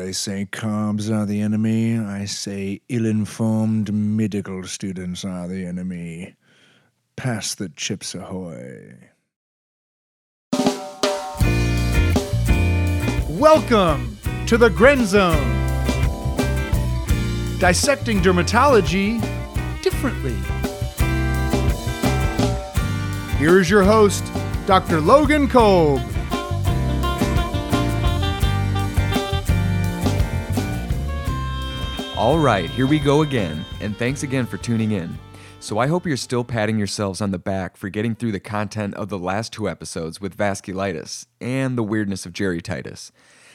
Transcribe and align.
they 0.00 0.12
say 0.12 0.48
carbs 0.50 1.10
are 1.10 1.26
the 1.26 1.42
enemy. 1.42 1.98
I 1.98 2.24
say 2.24 2.80
ill 2.88 3.04
informed 3.04 3.92
medical 3.92 4.64
students 4.64 5.26
are 5.26 5.46
the 5.46 5.66
enemy. 5.66 6.36
Pass 7.16 7.54
the 7.54 7.68
chips 7.68 8.14
ahoy. 8.14 8.94
Welcome 13.28 14.16
to 14.46 14.56
the 14.56 14.70
Grenz 14.70 15.08
Zone. 15.08 15.58
Dissecting 17.58 18.20
dermatology 18.20 19.20
differently. 19.82 20.36
Here 23.36 23.60
is 23.60 23.68
your 23.68 23.82
host, 23.82 24.24
Dr. 24.66 25.02
Logan 25.02 25.46
Kolb. 25.46 26.09
All 32.20 32.38
right, 32.38 32.68
here 32.68 32.86
we 32.86 32.98
go 32.98 33.22
again, 33.22 33.64
and 33.80 33.96
thanks 33.96 34.24
again 34.24 34.44
for 34.44 34.58
tuning 34.58 34.92
in. 34.92 35.18
So, 35.58 35.78
I 35.78 35.86
hope 35.86 36.04
you're 36.04 36.18
still 36.18 36.44
patting 36.44 36.76
yourselves 36.76 37.22
on 37.22 37.30
the 37.30 37.38
back 37.38 37.78
for 37.78 37.88
getting 37.88 38.14
through 38.14 38.32
the 38.32 38.38
content 38.38 38.92
of 38.92 39.08
the 39.08 39.16
last 39.16 39.54
two 39.54 39.70
episodes 39.70 40.20
with 40.20 40.36
vasculitis 40.36 41.24
and 41.40 41.78
the 41.78 41.82
weirdness 41.82 42.26
of 42.26 42.34
Titus. 42.34 43.10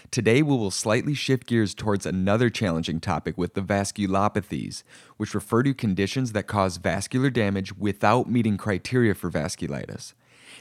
Today, 0.09 0.41
we 0.41 0.57
will 0.57 0.71
slightly 0.71 1.13
shift 1.13 1.45
gears 1.45 1.75
towards 1.75 2.07
another 2.07 2.49
challenging 2.49 2.99
topic 2.99 3.37
with 3.37 3.53
the 3.53 3.61
vasculopathies, 3.61 4.81
which 5.17 5.35
refer 5.35 5.61
to 5.61 5.75
conditions 5.75 6.31
that 6.31 6.47
cause 6.47 6.77
vascular 6.77 7.29
damage 7.29 7.77
without 7.77 8.31
meeting 8.31 8.57
criteria 8.57 9.13
for 9.13 9.29
vasculitis. 9.29 10.15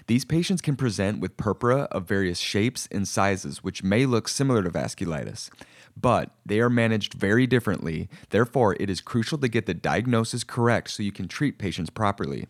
These 0.07 0.25
patients 0.25 0.61
can 0.61 0.77
present 0.77 1.21
with 1.21 1.37
purpura 1.37 1.83
of 1.91 2.07
various 2.07 2.39
shapes 2.39 2.89
and 2.93 3.09
sizes, 3.09 3.65
which 3.65 3.83
may 3.83 4.07
look 4.07 4.29
similar 4.29 4.63
to 4.63 4.71
vasculitis 4.71 5.51
but 5.97 6.31
they 6.45 6.61
are 6.61 6.71
managed 6.71 7.15
very 7.15 7.47
differently. 7.47 8.09
Therefore, 8.31 8.77
it 8.81 8.91
is 8.91 9.01
crucial 9.01 9.39
to 9.39 9.49
get 9.49 9.67
the 9.67 9.75
diagnosis 9.75 10.45
correct 10.45 10.91
so 10.91 11.03
you 11.03 11.13
can 11.13 11.29
treat 11.29 11.59
patients 11.59 11.91
properly. 11.91 12.47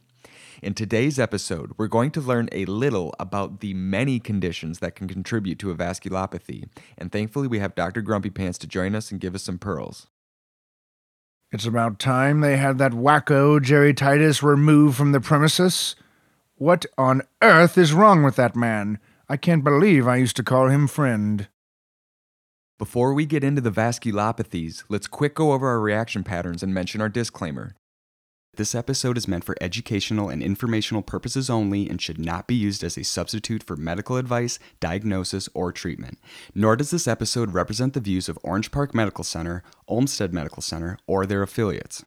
In 0.63 0.73
today's 0.73 1.19
episode, 1.19 1.73
we're 1.77 1.89
going 1.89 2.11
to 2.13 2.21
learn 2.21 2.49
a 2.53 2.65
little 2.65 3.15
about 3.19 3.61
the 3.61 3.75
many 3.75 4.19
conditions 4.19 4.79
that 4.79 4.95
can 4.95 5.09
contribute 5.09 5.59
to 5.59 5.71
a 5.71 5.75
vasculopathy, 5.75 6.69
and 6.97 7.13
thankfully, 7.13 7.49
we 7.49 7.59
have 7.59 7.75
Dr. 7.75 8.01
Grumpy 8.01 8.31
Pants 8.31 8.59
to 8.59 8.67
join 8.67 8.95
us 8.95 9.11
and 9.11 9.21
give 9.21 9.35
us 9.35 9.43
some 9.43 9.59
pearls. 9.59 10.07
It's 11.53 11.67
about 11.67 11.99
time 11.99 12.41
they 12.41 12.57
had 12.57 12.79
that 12.79 12.93
wacko 12.93 13.63
Jerry 13.63 13.93
Titus 13.93 14.43
removed 14.43 14.97
from 14.97 15.13
the 15.13 15.21
premises. 15.21 15.97
What 16.57 16.87
on 16.97 17.23
earth 17.43 17.77
is 17.77 17.93
wrong 17.93 18.23
with 18.23 18.37
that 18.37 18.55
man? 18.55 19.01
I 19.29 19.37
can't 19.37 19.65
believe 19.65 20.07
I 20.07 20.17
used 20.17 20.37
to 20.37 20.45
call 20.45 20.69
him 20.69 20.87
friend. 20.87 21.49
Before 22.79 23.13
we 23.13 23.27
get 23.27 23.43
into 23.43 23.61
the 23.61 23.73
vasculopathies, 23.73 24.85
let's 24.89 25.09
quick 25.09 25.35
go 25.35 25.51
over 25.53 25.67
our 25.67 25.81
reaction 25.81 26.23
patterns 26.23 26.63
and 26.63 26.73
mention 26.73 27.01
our 27.01 27.09
disclaimer. 27.09 27.75
This 28.57 28.73
episode 28.73 29.19
is 29.19 29.27
meant 29.27 29.43
for 29.43 29.57
educational 29.61 30.29
and 30.29 30.41
informational 30.41 31.03
purposes 31.03 31.51
only 31.51 31.91
and 31.91 32.01
should 32.01 32.21
not 32.21 32.47
be 32.47 32.55
used 32.55 32.85
as 32.85 32.97
a 32.97 33.03
substitute 33.03 33.65
for 33.65 33.75
medical 33.75 34.17
advice, 34.17 34.61
diagnosis, 34.79 35.49
or 35.55 35.73
treatment. 35.73 36.21
Nor 36.55 36.77
does 36.77 36.93
this 36.93 37.09
episode 37.09 37.53
represent 37.53 37.95
the 37.95 38.01
views 38.01 38.29
of 38.29 38.39
Orange 38.45 38.71
Park 38.71 38.95
Medical 38.95 39.25
Center, 39.25 39.65
Olmsted 39.89 40.33
Medical 40.33 40.63
Center, 40.63 40.99
or 41.09 41.27
their 41.27 41.43
affiliates. 41.43 42.05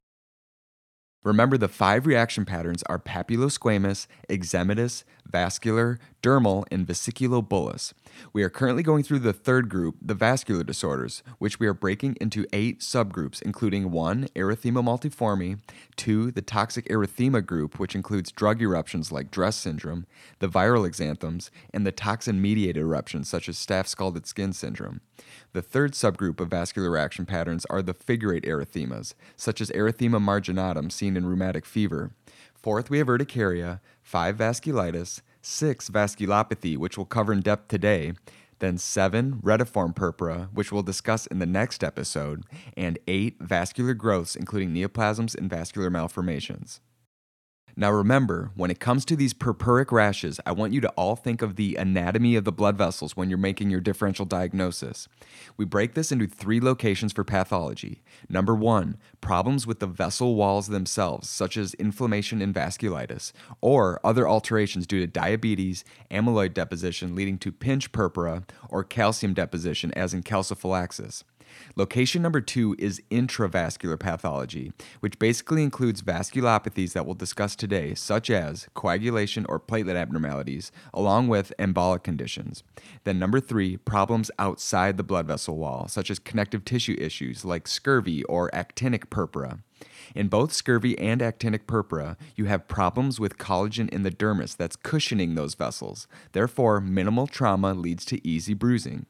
Remember, 1.28 1.58
the 1.58 1.68
five 1.68 2.06
reaction 2.06 2.46
patterns 2.46 2.84
are 2.84 2.98
papulosquamous, 2.98 4.08
eczematous, 4.30 5.04
vascular, 5.32 6.00
dermal, 6.22 6.66
and 6.72 6.88
vesiculobullous. 6.88 7.94
We 8.34 8.44
are 8.44 8.50
currently 8.50 8.84
going 8.84 9.04
through 9.04 9.20
the 9.20 9.34
third 9.34 9.70
group, 9.70 9.96
the 10.02 10.14
vascular 10.14 10.64
disorders, 10.64 11.24
which 11.38 11.60
we 11.60 11.68
are 11.68 11.74
breaking 11.74 12.18
into 12.20 12.46
eight 12.54 12.80
subgroups, 12.80 13.42
including 13.42 13.92
1. 13.92 14.30
Erythema 14.36 14.84
multiforme, 14.84 15.60
2. 15.96 16.32
The 16.32 16.42
toxic 16.42 16.88
erythema 16.90 17.46
group, 17.46 17.80
which 17.80 17.96
includes 17.96 18.32
drug 18.32 18.62
eruptions 18.62 19.12
like 19.12 19.32
DRESS 19.32 19.56
syndrome, 19.56 20.06
the 20.40 20.50
viral 20.50 20.88
exanthems, 20.90 21.50
and 21.74 21.86
the 21.86 21.92
toxin 21.92 22.42
mediated 22.42 22.82
eruptions 22.82 23.30
such 23.30 23.48
as 23.48 23.58
staph 23.58 23.88
scalded 23.88 24.26
skin 24.26 24.54
syndrome. 24.54 25.02
The 25.54 25.62
third 25.62 25.94
subgroup 25.94 26.40
of 26.40 26.50
vascular 26.50 26.92
reaction 26.92 27.26
patterns 27.26 27.66
are 27.66 27.82
the 27.82 27.94
figure 27.94 28.34
eight 28.34 28.44
erythemas, 28.44 29.14
such 29.36 29.62
as 29.62 29.72
erythema 29.72 30.22
marginatum 30.22 30.92
seen 30.92 31.18
in 31.18 31.26
rheumatic 31.26 31.66
fever. 31.66 32.12
Fourth, 32.54 32.90
we 32.90 32.98
have 32.98 33.08
urticaria, 33.08 33.80
five, 34.08 34.38
vasculitis, 34.38 35.20
six, 35.42 35.90
vasculopathy, 35.90 36.78
which 36.78 36.98
we'll 36.98 37.06
cover 37.06 37.34
in 37.34 37.42
depth 37.42 37.68
today, 37.68 38.14
then 38.60 38.78
seven, 38.78 39.42
retiform 39.44 39.94
purpura, 39.94 40.48
which 40.54 40.72
we'll 40.72 40.82
discuss 40.82 41.28
in 41.28 41.40
the 41.40 41.46
next 41.46 41.84
episode, 41.84 42.46
and 42.78 42.98
eight, 43.10 43.36
vascular 43.42 43.94
growths, 43.94 44.34
including 44.34 44.74
neoplasms 44.74 45.36
and 45.36 45.50
vascular 45.50 45.90
malformations. 45.90 46.80
Now 47.80 47.92
remember, 47.92 48.50
when 48.56 48.72
it 48.72 48.80
comes 48.80 49.06
to 49.06 49.16
these 49.16 49.36
purpuric 49.36 49.92
rashes, 49.92 50.40
I 50.48 50.52
want 50.52 50.74
you 50.74 50.82
to 50.82 50.90
all 50.98 51.16
think 51.16 51.44
of 51.44 51.58
the 51.58 51.76
anatomy 51.76 52.36
of 52.36 52.44
the 52.44 52.52
blood 52.52 52.76
vessels 52.76 53.16
when 53.16 53.30
you're 53.30 53.38
making 53.38 53.70
your 53.70 53.82
differential 53.82 54.26
diagnosis. 54.26 55.08
We 55.58 55.66
break 55.66 55.94
this 55.94 56.12
into 56.12 56.26
three 56.26 56.60
locations 56.60 57.14
for 57.14 57.24
pathology. 57.24 58.02
Number 58.28 58.56
one, 58.56 58.98
problems 59.22 59.68
with 59.68 59.80
the 59.80 59.86
vessel 59.86 60.34
walls 60.34 60.70
themselves, 60.70 61.30
such 61.30 61.56
as 61.56 61.76
inflammation 61.76 62.42
and 62.42 62.52
vasculitis, 62.52 63.32
or 63.62 64.00
other 64.04 64.28
alterations 64.28 64.88
due 64.88 65.02
to 65.02 65.06
diabetes, 65.06 65.86
amyloid 66.10 66.56
deposition 66.56 67.14
leading 67.14 67.38
to 67.38 67.52
pinch 67.52 67.92
purpura, 67.92 68.44
or 68.70 68.84
calcium 68.84 69.36
deposition, 69.36 69.92
as 69.92 70.16
in 70.16 70.24
calciphylaxis. 70.24 71.24
Location 71.76 72.22
number 72.22 72.42
two 72.42 72.76
is 72.80 73.02
intravascular 73.12 74.00
pathology, 74.00 74.72
which 75.00 75.20
basically 75.20 75.64
includes 75.64 76.02
vasculopathies 76.02 76.94
that 76.94 77.06
we'll 77.06 77.16
discuss 77.16 77.56
today, 77.56 77.94
such 77.94 78.30
as 78.30 78.68
coagulation 78.74 79.46
or 79.48 79.60
platelet 79.60 79.96
abnormalities, 79.96 80.72
along 80.94 81.28
with 81.28 81.54
embolic 81.60 82.04
conditions. 82.04 82.64
Then, 83.04 83.20
number 83.20 83.40
three, 83.40 83.78
problems 83.78 84.32
outside 84.40 84.98
the 84.98 85.04
blood 85.04 85.28
vessel 85.28 85.58
wall, 85.58 85.88
such 85.88 86.10
as 86.10 86.20
connective 86.20 86.66
tissue 86.66 86.96
issues 87.00 87.46
like 87.46 87.68
scurvy 87.68 88.24
or 88.24 88.50
actinic 88.52 89.10
purpura. 89.10 89.60
In 90.16 90.28
both 90.28 90.54
scurvy 90.54 90.98
and 90.98 91.22
actinic 91.22 91.68
purpura, 91.68 92.18
you 92.36 92.46
have 92.46 92.68
problems 92.68 93.20
with 93.20 93.38
collagen 93.38 93.90
in 93.90 94.02
the 94.02 94.10
dermis 94.10 94.58
that's 94.58 94.76
cushioning 94.76 95.36
those 95.36 95.54
vessels. 95.54 96.08
Therefore, 96.32 96.82
minimal 96.82 97.28
trauma 97.28 97.74
leads 97.74 98.04
to 98.06 98.28
easy 98.28 98.56
bruising. 98.56 99.06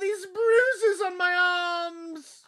these 0.00 0.26
bruises 0.26 1.00
on 1.04 1.18
my 1.18 1.32
arms. 1.34 2.44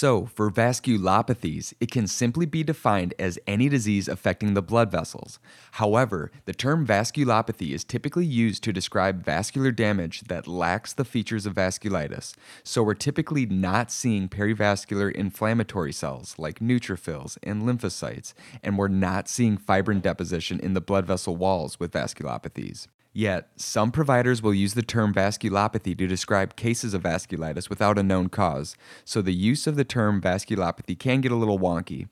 So, 0.00 0.24
for 0.34 0.50
vasculopathies, 0.50 1.74
it 1.78 1.90
can 1.90 2.06
simply 2.06 2.46
be 2.46 2.62
defined 2.62 3.12
as 3.18 3.38
any 3.46 3.68
disease 3.68 4.08
affecting 4.08 4.54
the 4.54 4.62
blood 4.62 4.90
vessels. 4.90 5.38
However, 5.72 6.30
the 6.46 6.54
term 6.54 6.86
vasculopathy 6.86 7.72
is 7.72 7.84
typically 7.84 8.24
used 8.24 8.62
to 8.62 8.72
describe 8.72 9.22
vascular 9.22 9.70
damage 9.70 10.22
that 10.22 10.46
lacks 10.46 10.94
the 10.94 11.04
features 11.04 11.44
of 11.44 11.52
vasculitis. 11.52 12.34
So, 12.64 12.82
we're 12.82 12.94
typically 12.94 13.44
not 13.44 13.90
seeing 13.90 14.30
perivascular 14.30 15.12
inflammatory 15.12 15.92
cells 15.92 16.34
like 16.38 16.60
neutrophils 16.60 17.36
and 17.42 17.64
lymphocytes, 17.64 18.32
and 18.62 18.78
we're 18.78 18.88
not 18.88 19.28
seeing 19.28 19.58
fibrin 19.58 20.00
deposition 20.00 20.58
in 20.60 20.72
the 20.72 20.80
blood 20.80 21.04
vessel 21.04 21.36
walls 21.36 21.78
with 21.78 21.92
vasculopathies. 21.92 22.86
Yet, 23.12 23.48
some 23.56 23.90
providers 23.90 24.40
will 24.40 24.54
use 24.54 24.74
the 24.74 24.82
term 24.82 25.12
vasculopathy 25.12 25.98
to 25.98 26.06
describe 26.06 26.54
cases 26.54 26.94
of 26.94 27.02
vasculitis 27.02 27.68
without 27.68 27.98
a 27.98 28.04
known 28.04 28.28
cause, 28.28 28.76
so 29.04 29.20
the 29.20 29.34
use 29.34 29.66
of 29.66 29.74
the 29.74 29.84
term 29.84 30.20
vasculopathy 30.20 30.96
can 30.96 31.20
get 31.20 31.32
a 31.32 31.36
little 31.36 31.58
wonky. 31.58 32.08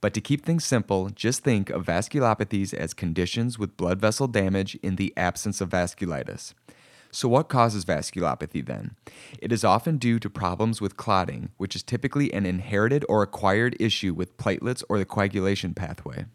But 0.00 0.14
to 0.14 0.20
keep 0.20 0.44
things 0.44 0.64
simple, 0.64 1.10
just 1.10 1.42
think 1.42 1.70
of 1.70 1.86
vasculopathies 1.86 2.72
as 2.72 2.94
conditions 2.94 3.58
with 3.58 3.76
blood 3.76 4.00
vessel 4.00 4.28
damage 4.28 4.76
in 4.76 4.94
the 4.94 5.12
absence 5.16 5.60
of 5.60 5.70
vasculitis. 5.70 6.54
So, 7.10 7.28
what 7.28 7.48
causes 7.48 7.84
vasculopathy 7.84 8.64
then? 8.64 8.94
It 9.40 9.50
is 9.50 9.64
often 9.64 9.96
due 9.96 10.20
to 10.20 10.30
problems 10.30 10.80
with 10.80 10.96
clotting, 10.96 11.50
which 11.56 11.74
is 11.74 11.82
typically 11.82 12.32
an 12.32 12.46
inherited 12.46 13.04
or 13.08 13.22
acquired 13.22 13.76
issue 13.80 14.14
with 14.14 14.36
platelets 14.36 14.84
or 14.88 14.98
the 14.98 15.04
coagulation 15.04 15.74
pathway. 15.74 16.26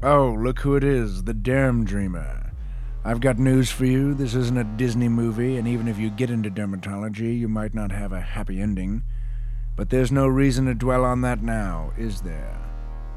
Oh, 0.00 0.36
look 0.38 0.60
who 0.60 0.76
it 0.76 0.84
is, 0.84 1.24
the 1.24 1.34
Derm 1.34 1.84
Dreamer. 1.84 2.52
I've 3.04 3.18
got 3.20 3.36
news 3.36 3.72
for 3.72 3.84
you. 3.84 4.14
This 4.14 4.32
isn't 4.32 4.56
a 4.56 4.62
Disney 4.62 5.08
movie, 5.08 5.56
and 5.56 5.66
even 5.66 5.88
if 5.88 5.98
you 5.98 6.08
get 6.08 6.30
into 6.30 6.52
dermatology, 6.52 7.36
you 7.36 7.48
might 7.48 7.74
not 7.74 7.90
have 7.90 8.12
a 8.12 8.20
happy 8.20 8.60
ending. 8.60 9.02
But 9.74 9.90
there's 9.90 10.12
no 10.12 10.28
reason 10.28 10.66
to 10.66 10.74
dwell 10.74 11.04
on 11.04 11.22
that 11.22 11.42
now, 11.42 11.90
is 11.98 12.20
there? 12.20 12.60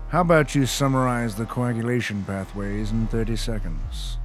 How 0.07 0.21
about 0.21 0.55
you 0.55 0.65
summarize 0.65 1.35
the 1.35 1.45
coagulation 1.45 2.23
pathways 2.23 2.89
in 2.89 3.05
30 3.05 3.35
seconds? 3.35 4.17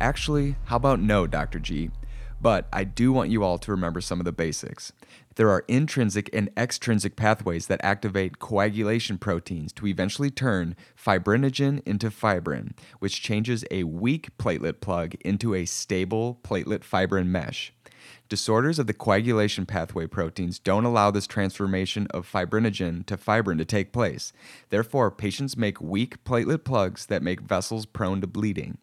Actually, 0.00 0.56
how 0.64 0.76
about 0.76 0.98
no, 0.98 1.28
Dr. 1.28 1.60
G? 1.60 1.92
But 2.44 2.68
I 2.74 2.84
do 2.84 3.10
want 3.10 3.30
you 3.30 3.42
all 3.42 3.56
to 3.56 3.70
remember 3.70 4.02
some 4.02 4.20
of 4.20 4.26
the 4.26 4.30
basics. 4.30 4.92
There 5.36 5.48
are 5.48 5.64
intrinsic 5.66 6.28
and 6.34 6.50
extrinsic 6.58 7.16
pathways 7.16 7.68
that 7.68 7.80
activate 7.82 8.38
coagulation 8.38 9.16
proteins 9.16 9.72
to 9.72 9.86
eventually 9.86 10.30
turn 10.30 10.76
fibrinogen 10.94 11.80
into 11.86 12.10
fibrin, 12.10 12.74
which 12.98 13.22
changes 13.22 13.64
a 13.70 13.84
weak 13.84 14.36
platelet 14.36 14.82
plug 14.82 15.14
into 15.24 15.54
a 15.54 15.64
stable 15.64 16.38
platelet 16.44 16.84
fibrin 16.84 17.32
mesh. 17.32 17.72
Disorders 18.28 18.78
of 18.78 18.88
the 18.88 18.92
coagulation 18.92 19.64
pathway 19.64 20.06
proteins 20.06 20.58
don't 20.58 20.84
allow 20.84 21.10
this 21.10 21.26
transformation 21.26 22.06
of 22.10 22.30
fibrinogen 22.30 23.06
to 23.06 23.16
fibrin 23.16 23.56
to 23.56 23.64
take 23.64 23.90
place. 23.90 24.34
Therefore, 24.68 25.10
patients 25.10 25.56
make 25.56 25.80
weak 25.80 26.22
platelet 26.24 26.64
plugs 26.64 27.06
that 27.06 27.22
make 27.22 27.40
vessels 27.40 27.86
prone 27.86 28.20
to 28.20 28.26
bleeding. 28.26 28.76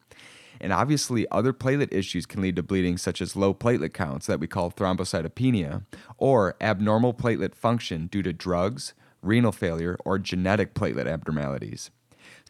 And 0.61 0.71
obviously, 0.71 1.25
other 1.31 1.53
platelet 1.53 1.91
issues 1.91 2.27
can 2.27 2.39
lead 2.39 2.55
to 2.55 2.63
bleeding, 2.63 2.97
such 2.97 3.19
as 3.19 3.35
low 3.35 3.51
platelet 3.51 3.93
counts 3.93 4.27
that 4.27 4.39
we 4.39 4.45
call 4.45 4.71
thrombocytopenia, 4.71 5.85
or 6.17 6.55
abnormal 6.61 7.15
platelet 7.15 7.55
function 7.55 8.05
due 8.05 8.21
to 8.21 8.31
drugs, 8.31 8.93
renal 9.23 9.51
failure, 9.51 9.97
or 10.05 10.19
genetic 10.19 10.75
platelet 10.75 11.07
abnormalities. 11.07 11.89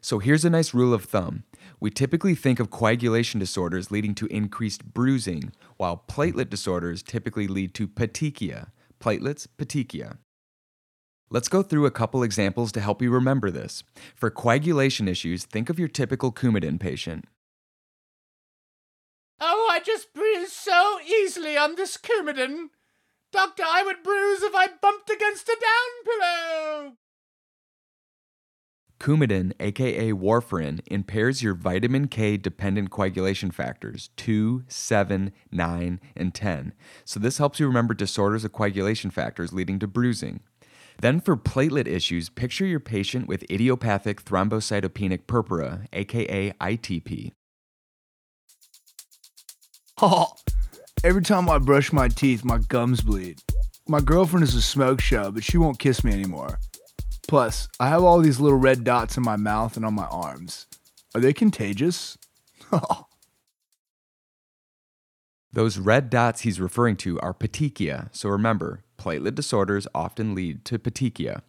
So 0.01 0.19
here's 0.19 0.43
a 0.43 0.49
nice 0.49 0.73
rule 0.73 0.93
of 0.93 1.05
thumb. 1.05 1.43
We 1.79 1.89
typically 1.89 2.35
think 2.35 2.59
of 2.59 2.69
coagulation 2.69 3.39
disorders 3.39 3.91
leading 3.91 4.13
to 4.15 4.25
increased 4.25 4.93
bruising, 4.93 5.53
while 5.77 6.03
platelet 6.09 6.49
disorders 6.49 7.01
typically 7.01 7.47
lead 7.47 7.73
to 7.75 7.87
petechia. 7.87 8.71
Platelets, 8.99 9.47
petechia. 9.57 10.17
Let's 11.29 11.47
go 11.47 11.63
through 11.63 11.85
a 11.85 11.91
couple 11.91 12.23
examples 12.23 12.73
to 12.73 12.81
help 12.81 13.01
you 13.01 13.09
remember 13.09 13.49
this. 13.49 13.83
For 14.15 14.29
coagulation 14.29 15.07
issues, 15.07 15.45
think 15.45 15.69
of 15.69 15.79
your 15.79 15.87
typical 15.87 16.33
Coumadin 16.33 16.77
patient. 16.77 17.25
I 19.81 19.83
just 19.83 20.13
bruise 20.13 20.51
so 20.51 21.00
easily 21.01 21.57
on 21.57 21.74
this 21.74 21.98
Coumadin. 21.98 22.68
Doctor, 23.31 23.63
I 23.66 23.81
would 23.81 24.04
bruise 24.04 24.44
if 24.44 24.54
I 24.54 24.68
bumped 24.80 25.10
against 25.10 25.50
a 25.50 25.57
down 25.60 26.06
pillow. 26.06 26.94
Coumadin, 29.00 29.54
aka 29.60 30.12
warfarin, 30.12 30.81
impairs 30.86 31.42
your 31.42 31.56
vitamin 31.56 32.10
K 32.10 32.38
dependent 32.38 32.92
coagulation 32.92 33.50
factors 33.50 34.12
2, 34.18 34.66
7, 34.68 35.33
9, 35.51 36.00
and 36.16 36.36
10. 36.36 36.74
So, 37.04 37.19
this 37.19 37.39
helps 37.39 37.60
you 37.60 37.66
remember 37.66 37.95
disorders 37.95 38.45
of 38.45 38.51
coagulation 38.51 39.10
factors 39.10 39.51
leading 39.51 39.80
to 39.80 39.88
bruising. 39.88 40.42
Then, 41.01 41.19
for 41.19 41.36
platelet 41.36 41.88
issues, 41.88 42.30
picture 42.30 42.68
your 42.68 42.80
patient 42.80 43.28
with 43.28 43.50
idiopathic 43.50 44.24
thrombocytopenic 44.24 45.25
purpura, 45.25 45.88
aka 45.92 46.51
ITP. 46.51 47.31
Every 51.03 51.21
time 51.21 51.50
I 51.50 51.57
brush 51.59 51.94
my 51.94 52.07
teeth, 52.07 52.44
my 52.44 52.57
gums 52.57 53.01
bleed. 53.01 53.39
My 53.88 54.00
girlfriend 54.00 54.44
is 54.44 54.56
a 54.56 54.62
smoke 54.62 55.01
show, 55.01 55.31
but 55.31 55.44
she 55.44 55.57
won't 55.57 55.80
kiss 55.80 56.03
me 56.03 56.12
anymore. 56.12 56.59
Plus, 57.27 57.68
I 57.80 57.88
have 57.89 58.03
all 58.03 58.19
these 58.19 58.39
little 58.39 58.57
red 58.57 58.83
dots 58.83 59.18
in 59.18 59.24
my 59.24 59.36
mouth 59.36 59.77
and 59.77 59.86
on 59.86 59.94
my 59.94 60.06
arms. 60.06 60.68
Are 61.13 61.21
they 61.21 61.33
contagious? 61.33 62.18
Those 65.53 65.77
red 65.77 66.09
dots 66.09 66.42
he's 66.42 66.62
referring 66.62 66.95
to 66.97 67.19
are 67.19 67.33
petechia, 67.33 68.09
so 68.15 68.30
remember, 68.30 68.83
platelet 68.97 69.36
disorders 69.36 69.88
often 69.94 70.33
lead 70.33 70.63
to 70.65 70.80
petechia. 70.80 71.42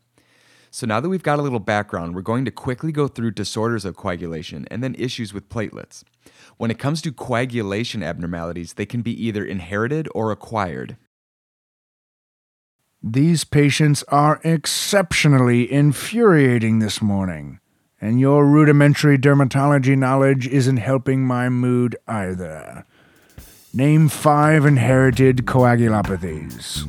So 0.71 0.87
now 0.87 1.01
that 1.01 1.09
we've 1.09 1.23
got 1.23 1.39
a 1.39 1.43
little 1.43 1.61
background, 1.61 2.15
we're 2.15 2.23
going 2.23 2.45
to 2.47 2.51
quickly 2.51 2.93
go 2.93 3.07
through 3.07 3.33
disorders 3.33 3.85
of 3.85 3.97
coagulation 3.97 4.67
and 4.71 4.83
then 4.83 4.97
issues 4.99 5.33
with 5.33 5.49
platelets. 5.49 6.03
When 6.57 6.71
it 6.71 6.79
comes 6.79 7.03
to 7.03 7.13
coagulation 7.13 8.03
abnormalities, 8.03 8.75
they 8.75 8.87
can 8.87 9.03
be 9.03 9.27
either 9.27 9.45
inherited 9.45 10.09
or 10.15 10.31
acquired. 10.31 10.97
These 13.03 13.43
patients 13.43 14.05
are 14.09 14.41
exceptionally 14.45 15.71
infuriating 15.71 16.79
this 16.79 17.03
morning, 17.03 17.59
and 18.01 18.21
your 18.21 18.47
rudimentary 18.47 19.19
dermatology 19.19 19.99
knowledge 19.99 20.47
isn't 20.47 20.77
helping 20.77 21.27
my 21.27 21.49
mood 21.49 21.97
either. 22.07 22.85
Name 23.75 24.09
five 24.09 24.67
inherited 24.67 25.47
coagulopathies. 25.47 26.87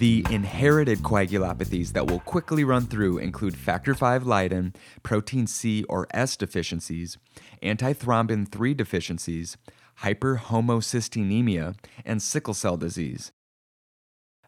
The 0.00 0.24
inherited 0.30 1.00
coagulopathies 1.00 1.92
that 1.92 2.06
we'll 2.06 2.20
quickly 2.20 2.64
run 2.64 2.86
through 2.86 3.18
include 3.18 3.54
factor 3.54 3.92
V 3.92 4.20
Leiden, 4.20 4.72
protein 5.02 5.46
C 5.46 5.84
or 5.90 6.06
S 6.14 6.38
deficiencies, 6.38 7.18
antithrombin 7.62 8.50
3 8.50 8.72
deficiencies, 8.72 9.58
hyperhomocysteinemia, 10.00 11.74
and 12.06 12.22
sickle 12.22 12.54
cell 12.54 12.78
disease. 12.78 13.30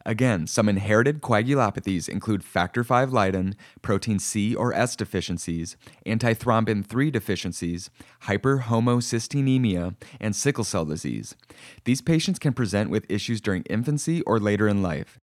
Again, 0.06 0.46
some 0.46 0.70
inherited 0.70 1.20
coagulopathies 1.20 2.08
include 2.08 2.42
factor 2.42 2.82
V 2.82 3.04
Leiden, 3.04 3.54
protein 3.82 4.18
C 4.18 4.54
or 4.54 4.72
S 4.72 4.96
deficiencies, 4.96 5.76
antithrombin 6.06 6.82
3 6.82 7.10
deficiencies, 7.10 7.90
hyperhomocysteinemia, 8.22 9.96
and 10.18 10.34
sickle 10.34 10.64
cell 10.64 10.86
disease. 10.86 11.36
These 11.84 12.00
patients 12.00 12.38
can 12.38 12.54
present 12.54 12.88
with 12.88 13.04
issues 13.10 13.42
during 13.42 13.64
infancy 13.64 14.22
or 14.22 14.40
later 14.40 14.66
in 14.66 14.80
life. 14.80 15.18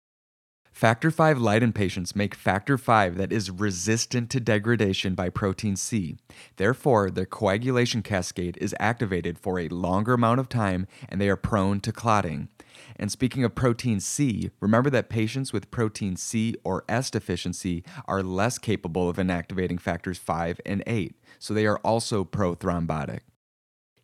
Factor 0.74 1.10
V 1.10 1.34
Leiden 1.34 1.72
patients 1.72 2.16
make 2.16 2.34
factor 2.34 2.76
V 2.76 3.08
that 3.10 3.30
is 3.30 3.48
resistant 3.48 4.28
to 4.30 4.40
degradation 4.40 5.14
by 5.14 5.30
protein 5.30 5.76
C. 5.76 6.16
Therefore, 6.56 7.12
their 7.12 7.26
coagulation 7.26 8.02
cascade 8.02 8.58
is 8.60 8.74
activated 8.80 9.38
for 9.38 9.60
a 9.60 9.68
longer 9.68 10.14
amount 10.14 10.40
of 10.40 10.48
time 10.48 10.88
and 11.08 11.20
they 11.20 11.28
are 11.28 11.36
prone 11.36 11.78
to 11.78 11.92
clotting. 11.92 12.48
And 12.96 13.12
speaking 13.12 13.44
of 13.44 13.54
protein 13.54 14.00
C, 14.00 14.50
remember 14.58 14.90
that 14.90 15.08
patients 15.08 15.52
with 15.52 15.70
protein 15.70 16.16
C 16.16 16.56
or 16.64 16.82
S 16.88 17.08
deficiency 17.08 17.84
are 18.08 18.24
less 18.24 18.58
capable 18.58 19.08
of 19.08 19.16
inactivating 19.16 19.78
factors 19.78 20.18
5 20.18 20.60
and 20.66 20.82
8, 20.88 21.14
so 21.38 21.54
they 21.54 21.66
are 21.66 21.78
also 21.78 22.24
prothrombotic. 22.24 23.20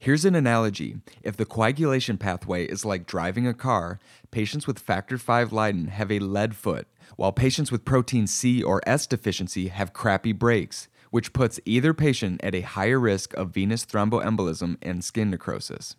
Here's 0.02 0.24
an 0.24 0.34
analogy. 0.34 0.96
If 1.22 1.36
the 1.36 1.44
coagulation 1.44 2.16
pathway 2.16 2.64
is 2.64 2.86
like 2.86 3.06
driving 3.06 3.46
a 3.46 3.52
car, 3.52 3.98
patients 4.30 4.66
with 4.66 4.78
factor 4.78 5.18
V 5.18 5.44
Leiden 5.44 5.88
have 5.88 6.10
a 6.10 6.20
lead 6.20 6.56
foot, 6.56 6.88
while 7.16 7.32
patients 7.32 7.70
with 7.70 7.84
protein 7.84 8.26
C 8.26 8.62
or 8.62 8.80
S 8.86 9.06
deficiency 9.06 9.68
have 9.68 9.92
crappy 9.92 10.32
brakes, 10.32 10.88
which 11.10 11.34
puts 11.34 11.60
either 11.66 11.92
patient 11.92 12.42
at 12.42 12.54
a 12.54 12.62
higher 12.62 12.98
risk 12.98 13.34
of 13.34 13.50
venous 13.50 13.84
thromboembolism 13.84 14.78
and 14.80 15.04
skin 15.04 15.28
necrosis. 15.28 15.96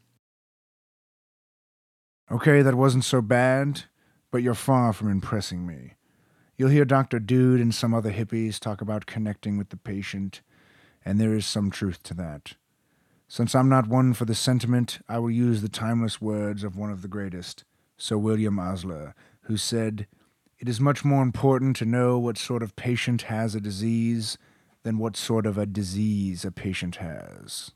Okay, 2.31 2.63
that 2.63 2.73
wasn't 2.73 3.05
so 3.05 3.21
bad, 3.21 3.83
but 4.31 4.41
you're 4.41 4.55
far 4.55 4.93
from 4.93 5.11
impressing 5.11 5.67
me. 5.67 5.93
You'll 6.57 6.69
hear 6.69 6.85
Dr. 6.85 7.19
Dude 7.19 7.61
and 7.61 7.75
some 7.75 7.93
other 7.93 8.11
hippies 8.11 8.59
talk 8.59 8.81
about 8.81 9.05
connecting 9.05 9.59
with 9.59 9.69
the 9.69 9.77
patient, 9.77 10.41
and 11.05 11.19
there 11.19 11.35
is 11.35 11.45
some 11.45 11.69
truth 11.69 12.01
to 12.01 12.15
that. 12.15 12.55
Since 13.31 13.55
I'm 13.55 13.69
not 13.69 13.87
one 13.87 14.13
for 14.13 14.25
the 14.25 14.35
sentiment, 14.35 14.99
I 15.07 15.17
will 15.17 15.31
use 15.31 15.61
the 15.61 15.69
timeless 15.69 16.19
words 16.19 16.65
of 16.65 16.75
one 16.75 16.91
of 16.91 17.01
the 17.01 17.07
greatest, 17.07 17.63
Sir 17.95 18.17
William 18.17 18.59
Osler, 18.59 19.15
who 19.43 19.55
said, 19.55 20.05
It 20.59 20.67
is 20.67 20.81
much 20.81 21.05
more 21.05 21.23
important 21.23 21.77
to 21.77 21.85
know 21.85 22.19
what 22.19 22.37
sort 22.37 22.61
of 22.61 22.75
patient 22.75 23.21
has 23.21 23.55
a 23.55 23.61
disease 23.61 24.37
than 24.83 24.97
what 24.97 25.15
sort 25.15 25.45
of 25.45 25.57
a 25.57 25.65
disease 25.65 26.43
a 26.43 26.51
patient 26.51 26.97
has. 26.97 27.71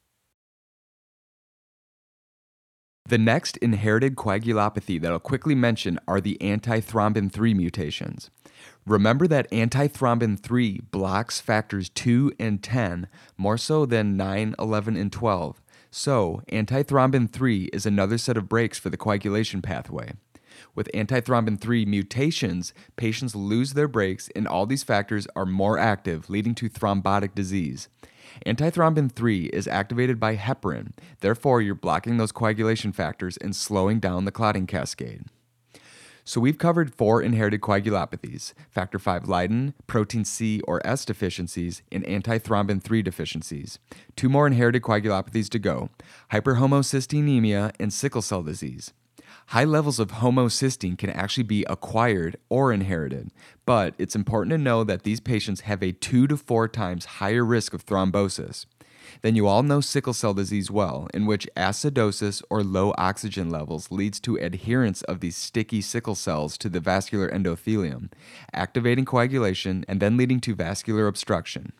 The 3.07 3.17
next 3.17 3.55
inherited 3.57 4.17
coagulopathy 4.17 4.99
that 4.99 5.13
I'll 5.13 5.19
quickly 5.19 5.55
mention 5.55 5.99
are 6.05 6.19
the 6.19 6.37
antithrombin 6.41 7.31
3 7.31 7.53
mutations. 7.53 8.29
Remember 8.85 9.27
that 9.27 9.49
antithrombin 9.51 10.39
3 10.39 10.81
blocks 10.91 11.41
factors 11.41 11.89
2 11.89 12.33
and 12.39 12.61
10 12.61 13.07
more 13.35 13.57
so 13.57 13.83
than 13.83 14.15
9, 14.15 14.53
11, 14.59 14.95
and 14.95 15.11
12. 15.11 15.59
So, 15.89 16.43
antithrombin 16.51 17.31
3 17.31 17.69
is 17.73 17.87
another 17.87 18.19
set 18.19 18.37
of 18.37 18.47
brakes 18.47 18.77
for 18.77 18.91
the 18.91 18.97
coagulation 18.97 19.63
pathway. 19.63 20.13
With 20.75 20.89
antithrombin 20.93 21.59
3 21.59 21.85
mutations, 21.85 22.75
patients 22.95 23.35
lose 23.35 23.73
their 23.73 23.87
brakes 23.87 24.29
and 24.35 24.47
all 24.47 24.67
these 24.67 24.83
factors 24.83 25.25
are 25.35 25.47
more 25.47 25.79
active, 25.79 26.29
leading 26.29 26.53
to 26.55 26.69
thrombotic 26.69 27.33
disease. 27.33 27.89
Antithrombin 28.45 29.11
3 29.11 29.45
is 29.45 29.67
activated 29.67 30.19
by 30.19 30.35
heparin, 30.35 30.91
therefore, 31.21 31.59
you're 31.59 31.73
blocking 31.73 32.17
those 32.17 32.31
coagulation 32.31 32.91
factors 32.91 33.35
and 33.37 33.55
slowing 33.55 33.99
down 33.99 34.25
the 34.25 34.31
clotting 34.31 34.67
cascade. 34.67 35.25
So, 36.27 36.41
we've 36.41 36.57
covered 36.57 36.95
four 36.95 37.21
inherited 37.21 37.61
coagulopathies 37.61 38.53
factor 38.71 38.97
V 38.97 39.19
Leiden, 39.25 39.75
protein 39.85 40.25
C 40.25 40.59
or 40.61 40.85
S 40.85 41.05
deficiencies, 41.05 41.83
and 41.91 42.03
antithrombin 42.03 42.81
3 42.81 43.03
deficiencies. 43.03 43.77
Two 44.15 44.27
more 44.27 44.47
inherited 44.47 44.81
coagulopathies 44.81 45.49
to 45.49 45.59
go 45.59 45.91
hyperhomocysteinemia 46.31 47.73
and 47.79 47.93
sickle 47.93 48.23
cell 48.23 48.41
disease. 48.41 48.91
High 49.49 49.65
levels 49.65 49.99
of 49.99 50.13
homocysteine 50.13 50.97
can 50.97 51.11
actually 51.11 51.43
be 51.43 51.63
acquired 51.69 52.37
or 52.49 52.73
inherited, 52.73 53.29
but 53.67 53.93
it's 53.99 54.15
important 54.15 54.49
to 54.49 54.57
know 54.57 54.83
that 54.83 55.03
these 55.03 55.19
patients 55.19 55.61
have 55.61 55.83
a 55.83 55.91
two 55.91 56.25
to 56.25 56.37
four 56.37 56.67
times 56.67 57.05
higher 57.05 57.45
risk 57.45 57.75
of 57.75 57.85
thrombosis. 57.85 58.65
Then 59.21 59.35
you 59.35 59.47
all 59.47 59.63
know 59.63 59.81
sickle 59.81 60.13
cell 60.13 60.33
disease 60.33 60.69
well, 60.69 61.07
in 61.13 61.25
which 61.25 61.47
acidosis 61.55 62.41
or 62.49 62.63
low 62.63 62.93
oxygen 62.97 63.49
levels 63.49 63.91
leads 63.91 64.19
to 64.21 64.37
adherence 64.37 65.01
of 65.03 65.19
these 65.19 65.35
sticky 65.35 65.81
sickle 65.81 66.15
cells 66.15 66.57
to 66.59 66.69
the 66.69 66.79
vascular 66.79 67.29
endothelium, 67.29 68.11
activating 68.53 69.05
coagulation 69.05 69.85
and 69.87 69.99
then 69.99 70.17
leading 70.17 70.39
to 70.41 70.55
vascular 70.55 71.07
obstruction. 71.07 71.73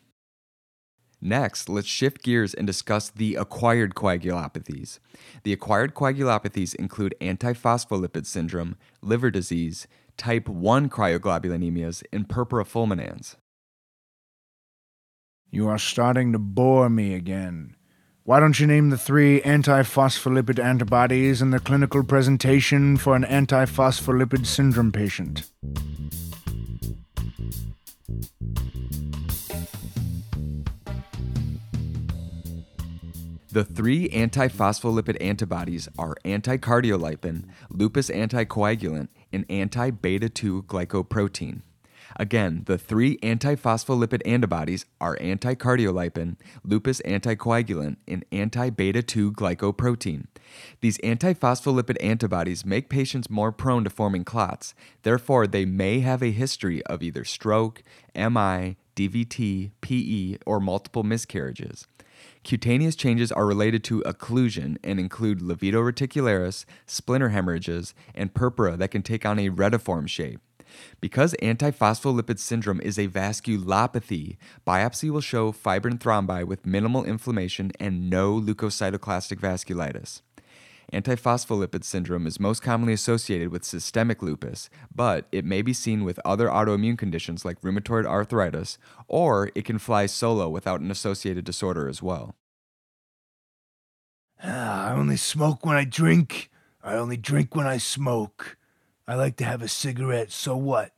Next, 1.20 1.68
let's 1.68 1.88
shift 1.88 2.22
gears 2.22 2.52
and 2.52 2.66
discuss 2.66 3.08
the 3.08 3.36
acquired 3.36 3.94
coagulopathies. 3.94 4.98
The 5.44 5.52
acquired 5.52 5.94
coagulopathies 5.94 6.74
include 6.74 7.14
antiphospholipid 7.20 8.26
syndrome, 8.26 8.76
liver 9.00 9.30
disease, 9.30 9.86
type 10.16 10.48
1 10.48 10.88
cryoglobulinemias, 10.90 12.02
and 12.12 12.28
purpura 12.28 12.64
fulminans. 12.64 13.36
You 15.50 15.68
are 15.68 15.78
starting 15.78 16.32
to 16.32 16.38
bore 16.38 16.90
me 16.90 17.14
again. 17.14 17.76
Why 18.24 18.40
don't 18.40 18.58
you 18.58 18.66
name 18.66 18.90
the 18.90 18.98
three 18.98 19.40
antiphospholipid 19.42 20.58
antibodies 20.58 21.40
in 21.40 21.50
the 21.50 21.60
clinical 21.60 22.02
presentation 22.02 22.96
for 22.96 23.14
an 23.14 23.22
antiphospholipid 23.22 24.44
syndrome 24.44 24.90
patient? 24.90 25.48
The 33.52 33.64
three 33.64 34.08
antiphospholipid 34.08 35.16
antibodies 35.18 35.88
are 35.96 36.16
anticardiolipin, 36.24 37.44
lupus 37.70 38.10
anticoagulant, 38.10 39.08
and 39.32 39.46
anti 39.48 39.90
beta 39.90 40.28
2 40.28 40.64
glycoprotein. 40.64 41.62
Again, 42.18 42.62
the 42.64 42.78
three 42.78 43.18
antiphospholipid 43.18 44.22
antibodies 44.24 44.86
are 45.00 45.18
anticardiolipin, 45.18 46.36
lupus 46.64 47.02
anticoagulant, 47.04 47.96
and 48.08 48.24
anti 48.32 48.70
beta 48.70 49.02
2 49.02 49.32
glycoprotein. 49.32 50.26
These 50.80 50.96
antiphospholipid 50.98 51.96
antibodies 52.02 52.64
make 52.64 52.88
patients 52.88 53.28
more 53.28 53.52
prone 53.52 53.84
to 53.84 53.90
forming 53.90 54.24
clots, 54.24 54.74
therefore, 55.02 55.46
they 55.46 55.66
may 55.66 56.00
have 56.00 56.22
a 56.22 56.30
history 56.30 56.82
of 56.86 57.02
either 57.02 57.24
stroke, 57.24 57.82
MI, 58.14 58.76
DVT, 58.96 59.72
PE, 59.82 60.38
or 60.46 60.58
multiple 60.58 61.02
miscarriages. 61.02 61.86
Cutaneous 62.44 62.96
changes 62.96 63.30
are 63.30 63.44
related 63.44 63.84
to 63.84 64.00
occlusion 64.06 64.78
and 64.82 64.98
include 64.98 65.40
livedo 65.40 65.82
reticularis, 65.82 66.64
splinter 66.86 67.28
hemorrhages, 67.28 67.92
and 68.14 68.32
purpura 68.32 68.76
that 68.78 68.90
can 68.90 69.02
take 69.02 69.26
on 69.26 69.38
a 69.38 69.50
retiform 69.50 70.08
shape. 70.08 70.40
Because 71.00 71.34
antiphospholipid 71.42 72.38
syndrome 72.38 72.80
is 72.80 72.98
a 72.98 73.08
vasculopathy, 73.08 74.36
biopsy 74.66 75.10
will 75.10 75.20
show 75.20 75.52
fibrin 75.52 75.98
thrombi 75.98 76.44
with 76.44 76.66
minimal 76.66 77.04
inflammation 77.04 77.72
and 77.78 78.08
no 78.10 78.40
leukocytoclastic 78.40 79.40
vasculitis. 79.40 80.22
Antiphospholipid 80.92 81.82
syndrome 81.82 82.26
is 82.26 82.38
most 82.38 82.62
commonly 82.62 82.92
associated 82.92 83.48
with 83.48 83.64
systemic 83.64 84.22
lupus, 84.22 84.70
but 84.94 85.26
it 85.32 85.44
may 85.44 85.60
be 85.60 85.72
seen 85.72 86.04
with 86.04 86.20
other 86.24 86.48
autoimmune 86.48 86.96
conditions 86.96 87.44
like 87.44 87.60
rheumatoid 87.60 88.06
arthritis, 88.06 88.78
or 89.08 89.50
it 89.54 89.64
can 89.64 89.78
fly 89.78 90.06
solo 90.06 90.48
without 90.48 90.80
an 90.80 90.90
associated 90.90 91.44
disorder 91.44 91.88
as 91.88 92.02
well. 92.02 92.36
Ah, 94.42 94.90
I 94.90 94.92
only 94.92 95.16
smoke 95.16 95.66
when 95.66 95.76
I 95.76 95.84
drink. 95.84 96.50
I 96.84 96.94
only 96.94 97.16
drink 97.16 97.56
when 97.56 97.66
I 97.66 97.78
smoke. 97.78 98.56
I 99.08 99.14
like 99.14 99.36
to 99.36 99.44
have 99.44 99.62
a 99.62 99.68
cigarette, 99.68 100.32
so 100.32 100.56
what? 100.56 100.92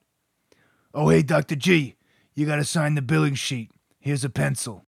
Oh, 0.95 1.11
hey, 1.11 1.23
Dr. 1.23 1.57
G, 1.57 1.97
you 2.35 2.47
gotta 2.47 2.65
sign 2.65 2.95
the 2.95 3.03
billing 3.03 3.35
sheet. 3.35 3.71
Here's 4.01 4.25
a 4.25 4.31
pencil. 4.31 4.87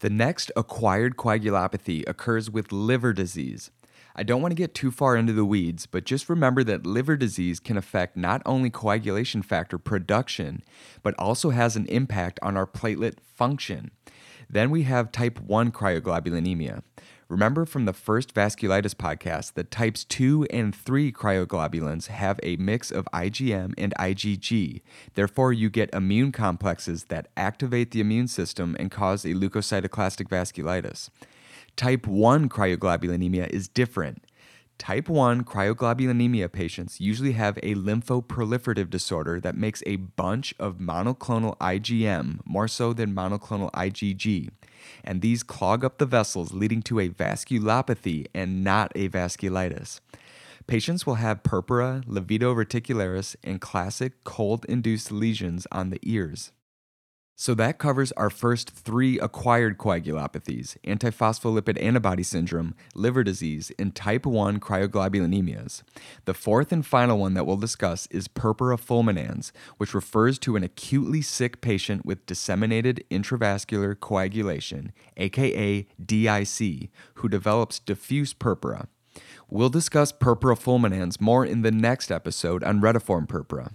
The 0.00 0.10
next 0.10 0.52
acquired 0.54 1.16
coagulopathy 1.16 2.06
occurs 2.06 2.50
with 2.50 2.72
liver 2.72 3.14
disease. 3.14 3.70
I 4.14 4.22
don't 4.22 4.42
want 4.42 4.52
to 4.52 4.56
get 4.56 4.74
too 4.74 4.90
far 4.90 5.16
into 5.16 5.32
the 5.32 5.44
weeds, 5.44 5.86
but 5.86 6.04
just 6.04 6.28
remember 6.28 6.62
that 6.64 6.86
liver 6.86 7.16
disease 7.16 7.60
can 7.60 7.78
affect 7.78 8.16
not 8.16 8.42
only 8.44 8.68
coagulation 8.68 9.42
factor 9.42 9.78
production, 9.78 10.62
but 11.02 11.14
also 11.18 11.50
has 11.50 11.76
an 11.76 11.86
impact 11.86 12.38
on 12.42 12.56
our 12.56 12.66
platelet 12.66 13.20
function. 13.20 13.90
Then 14.48 14.70
we 14.70 14.82
have 14.82 15.12
type 15.12 15.40
1 15.40 15.72
cryoglobulinemia. 15.72 16.82
Remember 17.28 17.66
from 17.66 17.86
the 17.86 17.92
first 17.92 18.34
vasculitis 18.34 18.94
podcast 18.94 19.54
that 19.54 19.72
types 19.72 20.04
2 20.04 20.46
and 20.50 20.72
3 20.72 21.10
cryoglobulins 21.10 22.06
have 22.06 22.38
a 22.44 22.54
mix 22.54 22.92
of 22.92 23.08
IgM 23.12 23.74
and 23.76 23.92
IgG. 23.98 24.80
Therefore, 25.14 25.52
you 25.52 25.68
get 25.68 25.92
immune 25.92 26.30
complexes 26.30 27.06
that 27.06 27.26
activate 27.36 27.90
the 27.90 28.00
immune 28.00 28.28
system 28.28 28.76
and 28.78 28.92
cause 28.92 29.24
a 29.24 29.34
leukocytoclastic 29.34 30.28
vasculitis. 30.28 31.10
Type 31.74 32.06
1 32.06 32.48
cryoglobulinemia 32.48 33.50
is 33.50 33.66
different. 33.66 34.22
Type 34.78 35.08
1 35.08 35.42
cryoglobulinemia 35.42 36.52
patients 36.52 37.00
usually 37.00 37.32
have 37.32 37.58
a 37.58 37.74
lymphoproliferative 37.74 38.88
disorder 38.88 39.40
that 39.40 39.56
makes 39.56 39.82
a 39.84 39.96
bunch 39.96 40.54
of 40.60 40.76
monoclonal 40.76 41.56
IgM 41.58 42.38
more 42.44 42.68
so 42.68 42.92
than 42.92 43.14
monoclonal 43.14 43.72
IgG, 43.72 44.50
and 45.04 45.20
these 45.20 45.42
clog 45.42 45.84
up 45.84 45.98
the 45.98 46.06
vessels, 46.06 46.52
leading 46.52 46.82
to 46.82 47.00
a 47.00 47.08
vasculopathy 47.08 48.26
and 48.34 48.62
not 48.64 48.92
a 48.94 49.08
vasculitis. 49.08 50.00
Patients 50.66 51.06
will 51.06 51.14
have 51.14 51.44
purpura, 51.44 52.02
livedo 52.08 52.54
reticularis, 52.54 53.36
and 53.44 53.60
classic 53.60 54.24
cold 54.24 54.64
induced 54.68 55.12
lesions 55.12 55.66
on 55.70 55.90
the 55.90 56.00
ears. 56.02 56.50
So 57.38 57.52
that 57.54 57.76
covers 57.76 58.12
our 58.12 58.30
first 58.30 58.70
three 58.70 59.20
acquired 59.20 59.76
coagulopathies 59.76 60.78
antiphospholipid 60.86 61.80
antibody 61.82 62.22
syndrome, 62.22 62.74
liver 62.94 63.22
disease, 63.22 63.70
and 63.78 63.94
type 63.94 64.24
1 64.24 64.58
cryoglobulinemias. 64.58 65.82
The 66.24 66.32
fourth 66.32 66.72
and 66.72 66.84
final 66.84 67.18
one 67.18 67.34
that 67.34 67.44
we'll 67.44 67.58
discuss 67.58 68.06
is 68.10 68.26
purpura 68.26 68.78
fulminans, 68.78 69.52
which 69.76 69.92
refers 69.92 70.38
to 70.40 70.56
an 70.56 70.64
acutely 70.64 71.20
sick 71.20 71.60
patient 71.60 72.06
with 72.06 72.24
disseminated 72.24 73.04
intravascular 73.10 74.00
coagulation, 74.00 74.92
aka 75.18 75.86
DIC, 76.02 76.88
who 77.16 77.28
develops 77.28 77.78
diffuse 77.78 78.32
purpura. 78.32 78.88
We'll 79.50 79.68
discuss 79.68 80.10
purpura 80.10 80.56
fulminans 80.56 81.20
more 81.20 81.44
in 81.44 81.60
the 81.60 81.70
next 81.70 82.10
episode 82.10 82.64
on 82.64 82.80
retiform 82.80 83.28
purpura. 83.28 83.72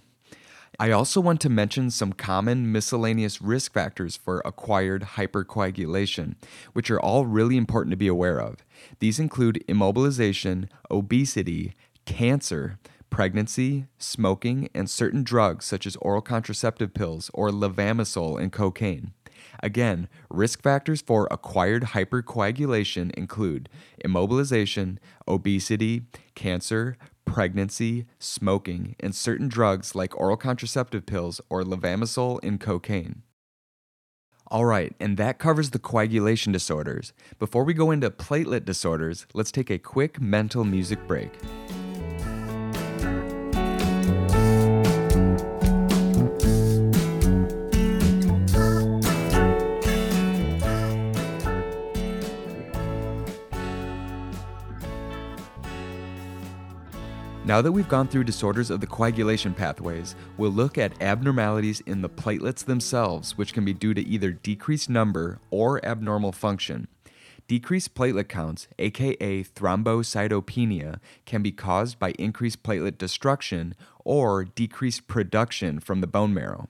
I 0.80 0.92
also 0.92 1.22
want 1.22 1.42
to 1.42 1.50
mention 1.50 1.92
some 1.92 2.14
common 2.14 2.72
miscellaneous 2.72 3.42
risk 3.42 3.74
factors 3.74 4.16
for 4.16 4.42
acquired 4.46 5.04
hypercoagulation, 5.16 6.36
which 6.74 6.90
are 6.90 7.00
all 7.00 7.26
really 7.26 7.58
important 7.58 7.92
to 7.92 7.98
be 7.98 8.08
aware 8.08 8.40
of. 8.40 8.58
These 9.00 9.20
include 9.20 9.64
immobilization, 9.68 10.70
obesity, 10.90 11.74
cancer, 12.06 12.80
pregnancy, 13.10 13.86
smoking, 14.00 14.70
and 14.74 14.90
certain 14.90 15.24
drugs 15.24 15.66
such 15.66 15.86
as 15.86 15.98
oral 15.98 16.22
contraceptive 16.22 16.94
pills 16.94 17.30
or 17.34 17.50
levamisole 17.50 18.42
and 18.42 18.52
cocaine. 18.52 19.12
Again, 19.62 20.08
risk 20.30 20.64
factors 20.64 21.02
for 21.02 21.28
acquired 21.30 21.84
hypercoagulation 21.84 23.12
include 23.14 23.70
immobilization, 24.04 24.98
obesity, 25.28 26.04
cancer, 26.36 26.98
pregnancy, 27.26 28.06
smoking, 28.20 28.96
and 29.00 29.16
certain 29.16 29.48
drugs 29.48 29.96
like 29.96 30.20
oral 30.20 30.38
contraceptive 30.38 31.06
pills 31.06 31.42
or 31.50 31.64
levamisole 31.64 32.40
and 32.44 32.60
cocaine. 32.60 33.24
All 34.48 34.66
right, 34.66 34.94
and 35.00 35.16
that 35.16 35.40
covers 35.40 35.70
the 35.70 35.80
coagulation 35.80 36.52
disorders. 36.52 37.14
Before 37.40 37.64
we 37.64 37.74
go 37.74 37.90
into 37.90 38.12
platelet 38.12 38.66
disorders, 38.66 39.26
let's 39.34 39.52
take 39.52 39.70
a 39.70 39.78
quick 39.78 40.20
mental 40.20 40.66
music 40.66 41.08
break. 41.08 41.32
Now 57.52 57.62
that 57.62 57.74
we've 57.74 57.90
gone 57.90 58.08
through 58.08 58.24
disorders 58.24 58.70
of 58.70 58.80
the 58.80 58.88
coagulation 58.88 59.54
pathways, 59.54 60.16
we'll 60.38 60.52
look 60.52 60.78
at 60.78 61.02
abnormalities 61.02 61.82
in 61.82 62.02
the 62.02 62.08
platelets 62.08 62.64
themselves, 62.64 63.38
which 63.38 63.54
can 63.54 63.66
be 63.66 63.74
due 63.74 63.94
to 63.94 64.02
either 64.02 64.32
decreased 64.32 64.90
number 64.90 65.38
or 65.50 65.86
abnormal 65.86 66.32
function. 66.32 66.88
Decreased 67.50 67.94
platelet 67.94 68.30
counts, 68.30 68.70
aka 68.80 69.44
thrombocytopenia, 69.44 71.02
can 71.26 71.42
be 71.42 71.52
caused 71.52 72.00
by 72.00 72.12
increased 72.12 72.64
platelet 72.64 72.98
destruction 72.98 73.76
or 74.06 74.46
decreased 74.46 75.10
production 75.10 75.82
from 75.82 76.00
the 76.00 76.08
bone 76.08 76.34
marrow. 76.34 76.70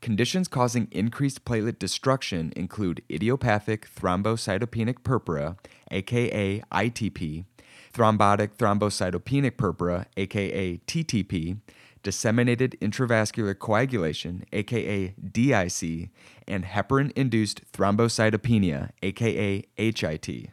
Conditions 0.00 0.46
causing 0.46 0.86
increased 0.92 1.44
platelet 1.44 1.80
destruction 1.80 2.52
include 2.54 3.02
idiopathic 3.10 3.88
thrombocytopenic 3.92 5.02
purpura, 5.02 5.56
aka 5.90 6.60
ITP, 6.70 7.44
thrombotic 7.92 8.56
thrombocytopenic 8.56 9.56
purpura, 9.56 10.06
aka 10.16 10.78
TTP, 10.86 11.58
disseminated 12.02 12.76
intravascular 12.80 13.58
coagulation, 13.58 14.44
aka 14.52 15.14
DIC, 15.30 16.10
and 16.48 16.64
heparin 16.64 17.12
induced 17.12 17.70
thrombocytopenia, 17.72 18.90
aka 19.02 19.64
HIT. 19.76 20.50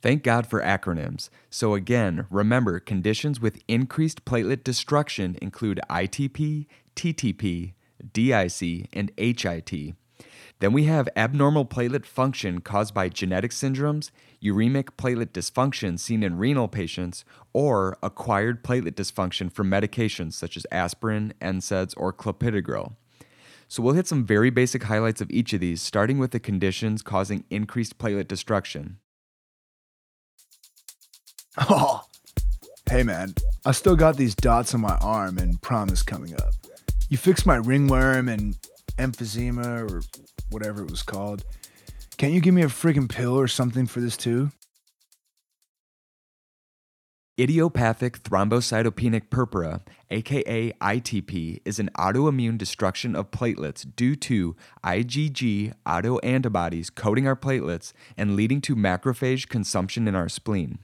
Thank 0.00 0.24
God 0.24 0.48
for 0.48 0.60
acronyms. 0.60 1.28
So, 1.48 1.74
again, 1.74 2.26
remember 2.28 2.80
conditions 2.80 3.40
with 3.40 3.62
increased 3.68 4.24
platelet 4.24 4.64
destruction 4.64 5.36
include 5.40 5.80
ITP, 5.88 6.66
TTP, 6.96 7.74
DIC, 8.12 8.88
and 8.92 9.12
HIT. 9.16 9.94
Then 10.62 10.72
we 10.72 10.84
have 10.84 11.08
abnormal 11.16 11.66
platelet 11.66 12.06
function 12.06 12.60
caused 12.60 12.94
by 12.94 13.08
genetic 13.08 13.50
syndromes, 13.50 14.12
uremic 14.40 14.90
platelet 14.96 15.30
dysfunction 15.32 15.98
seen 15.98 16.22
in 16.22 16.38
renal 16.38 16.68
patients, 16.68 17.24
or 17.52 17.98
acquired 18.00 18.62
platelet 18.62 18.92
dysfunction 18.92 19.52
from 19.52 19.68
medications 19.68 20.34
such 20.34 20.56
as 20.56 20.64
aspirin, 20.70 21.34
NSAIDs, 21.40 21.94
or 21.96 22.12
clopidogrel. 22.12 22.92
So 23.66 23.82
we'll 23.82 23.94
hit 23.94 24.06
some 24.06 24.24
very 24.24 24.50
basic 24.50 24.84
highlights 24.84 25.20
of 25.20 25.32
each 25.32 25.52
of 25.52 25.58
these, 25.58 25.82
starting 25.82 26.18
with 26.18 26.30
the 26.30 26.38
conditions 26.38 27.02
causing 27.02 27.42
increased 27.50 27.98
platelet 27.98 28.28
destruction. 28.28 28.98
Oh, 31.58 32.04
hey 32.88 33.02
man, 33.02 33.34
I 33.66 33.72
still 33.72 33.96
got 33.96 34.16
these 34.16 34.36
dots 34.36 34.74
on 34.74 34.80
my 34.80 34.96
arm 34.98 35.38
and 35.38 35.60
prom 35.60 35.88
is 35.88 36.04
coming 36.04 36.34
up. 36.34 36.54
You 37.08 37.16
fixed 37.16 37.46
my 37.46 37.56
ringworm 37.56 38.28
and 38.28 38.56
emphysema 38.96 39.90
or 39.90 40.02
whatever 40.52 40.82
it 40.82 40.90
was 40.90 41.02
called. 41.02 41.44
Can't 42.16 42.32
you 42.32 42.40
give 42.40 42.54
me 42.54 42.62
a 42.62 42.66
friggin' 42.66 43.08
pill 43.08 43.38
or 43.38 43.48
something 43.48 43.86
for 43.86 44.00
this 44.00 44.16
too? 44.16 44.50
Idiopathic 47.40 48.22
thrombocytopenic 48.22 49.30
purpura, 49.30 49.80
aka 50.10 50.70
ITP, 50.70 51.60
is 51.64 51.78
an 51.78 51.88
autoimmune 51.96 52.58
destruction 52.58 53.16
of 53.16 53.30
platelets 53.30 53.86
due 53.96 54.14
to 54.16 54.54
IgG 54.84 55.72
autoantibodies 55.86 56.94
coating 56.94 57.26
our 57.26 57.34
platelets 57.34 57.94
and 58.18 58.36
leading 58.36 58.60
to 58.60 58.76
macrophage 58.76 59.48
consumption 59.48 60.06
in 60.06 60.14
our 60.14 60.28
spleen. 60.28 60.78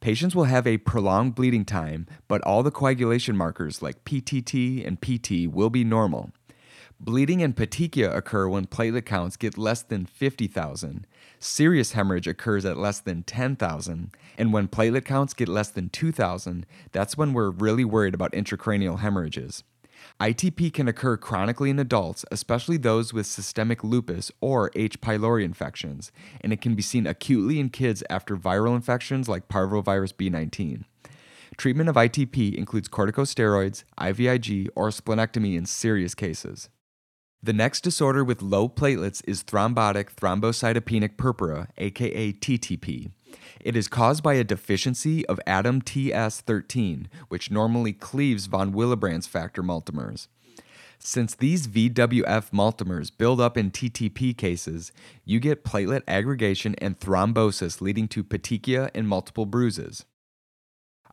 Patients 0.00 0.34
will 0.34 0.44
have 0.44 0.66
a 0.66 0.78
prolonged 0.78 1.34
bleeding 1.34 1.66
time, 1.66 2.06
but 2.26 2.40
all 2.42 2.62
the 2.62 2.72
coagulation 2.72 3.36
markers 3.36 3.82
like 3.82 4.04
PTT 4.04 4.84
and 4.84 5.00
PT 5.00 5.46
will 5.46 5.70
be 5.70 5.84
normal. 5.84 6.32
Bleeding 7.04 7.42
and 7.42 7.56
petechia 7.56 8.14
occur 8.14 8.46
when 8.46 8.68
platelet 8.68 9.04
counts 9.04 9.36
get 9.36 9.58
less 9.58 9.82
than 9.82 10.06
50,000. 10.06 11.04
Serious 11.40 11.92
hemorrhage 11.92 12.28
occurs 12.28 12.64
at 12.64 12.76
less 12.76 13.00
than 13.00 13.24
10,000. 13.24 14.12
And 14.38 14.52
when 14.52 14.68
platelet 14.68 15.04
counts 15.04 15.34
get 15.34 15.48
less 15.48 15.68
than 15.68 15.88
2,000, 15.88 16.64
that's 16.92 17.16
when 17.16 17.32
we're 17.32 17.50
really 17.50 17.84
worried 17.84 18.14
about 18.14 18.30
intracranial 18.30 19.00
hemorrhages. 19.00 19.64
ITP 20.20 20.72
can 20.72 20.86
occur 20.86 21.16
chronically 21.16 21.70
in 21.70 21.80
adults, 21.80 22.24
especially 22.30 22.76
those 22.76 23.12
with 23.12 23.26
systemic 23.26 23.82
lupus 23.82 24.30
or 24.40 24.70
H. 24.76 25.00
pylori 25.00 25.42
infections, 25.42 26.12
and 26.40 26.52
it 26.52 26.60
can 26.60 26.76
be 26.76 26.82
seen 26.82 27.08
acutely 27.08 27.58
in 27.58 27.70
kids 27.70 28.04
after 28.10 28.36
viral 28.36 28.76
infections 28.76 29.28
like 29.28 29.48
parvovirus 29.48 30.14
B19. 30.14 30.84
Treatment 31.56 31.88
of 31.88 31.96
ITP 31.96 32.54
includes 32.54 32.88
corticosteroids, 32.88 33.82
IVIG, 33.98 34.68
or 34.76 34.90
splenectomy 34.90 35.56
in 35.56 35.66
serious 35.66 36.14
cases. 36.14 36.68
The 37.44 37.52
next 37.52 37.80
disorder 37.80 38.22
with 38.22 38.40
low 38.40 38.68
platelets 38.68 39.20
is 39.26 39.42
thrombotic 39.42 40.14
thrombocytopenic 40.14 41.16
purpura, 41.16 41.66
aka 41.76 42.32
TTP. 42.32 43.10
It 43.60 43.74
is 43.74 43.88
caused 43.88 44.22
by 44.22 44.34
a 44.34 44.44
deficiency 44.44 45.26
of 45.26 45.40
ADAMTS13, 45.44 47.06
which 47.26 47.50
normally 47.50 47.94
cleaves 47.94 48.46
von 48.46 48.72
Willebrand's 48.72 49.26
factor 49.26 49.60
multimers. 49.60 50.28
Since 51.00 51.34
these 51.34 51.66
VWF 51.66 52.52
multimers 52.52 53.10
build 53.16 53.40
up 53.40 53.56
in 53.56 53.72
TTP 53.72 54.38
cases, 54.38 54.92
you 55.24 55.40
get 55.40 55.64
platelet 55.64 56.02
aggregation 56.06 56.76
and 56.76 56.96
thrombosis 56.96 57.80
leading 57.80 58.06
to 58.08 58.22
petechia 58.22 58.88
and 58.94 59.08
multiple 59.08 59.46
bruises. 59.46 60.04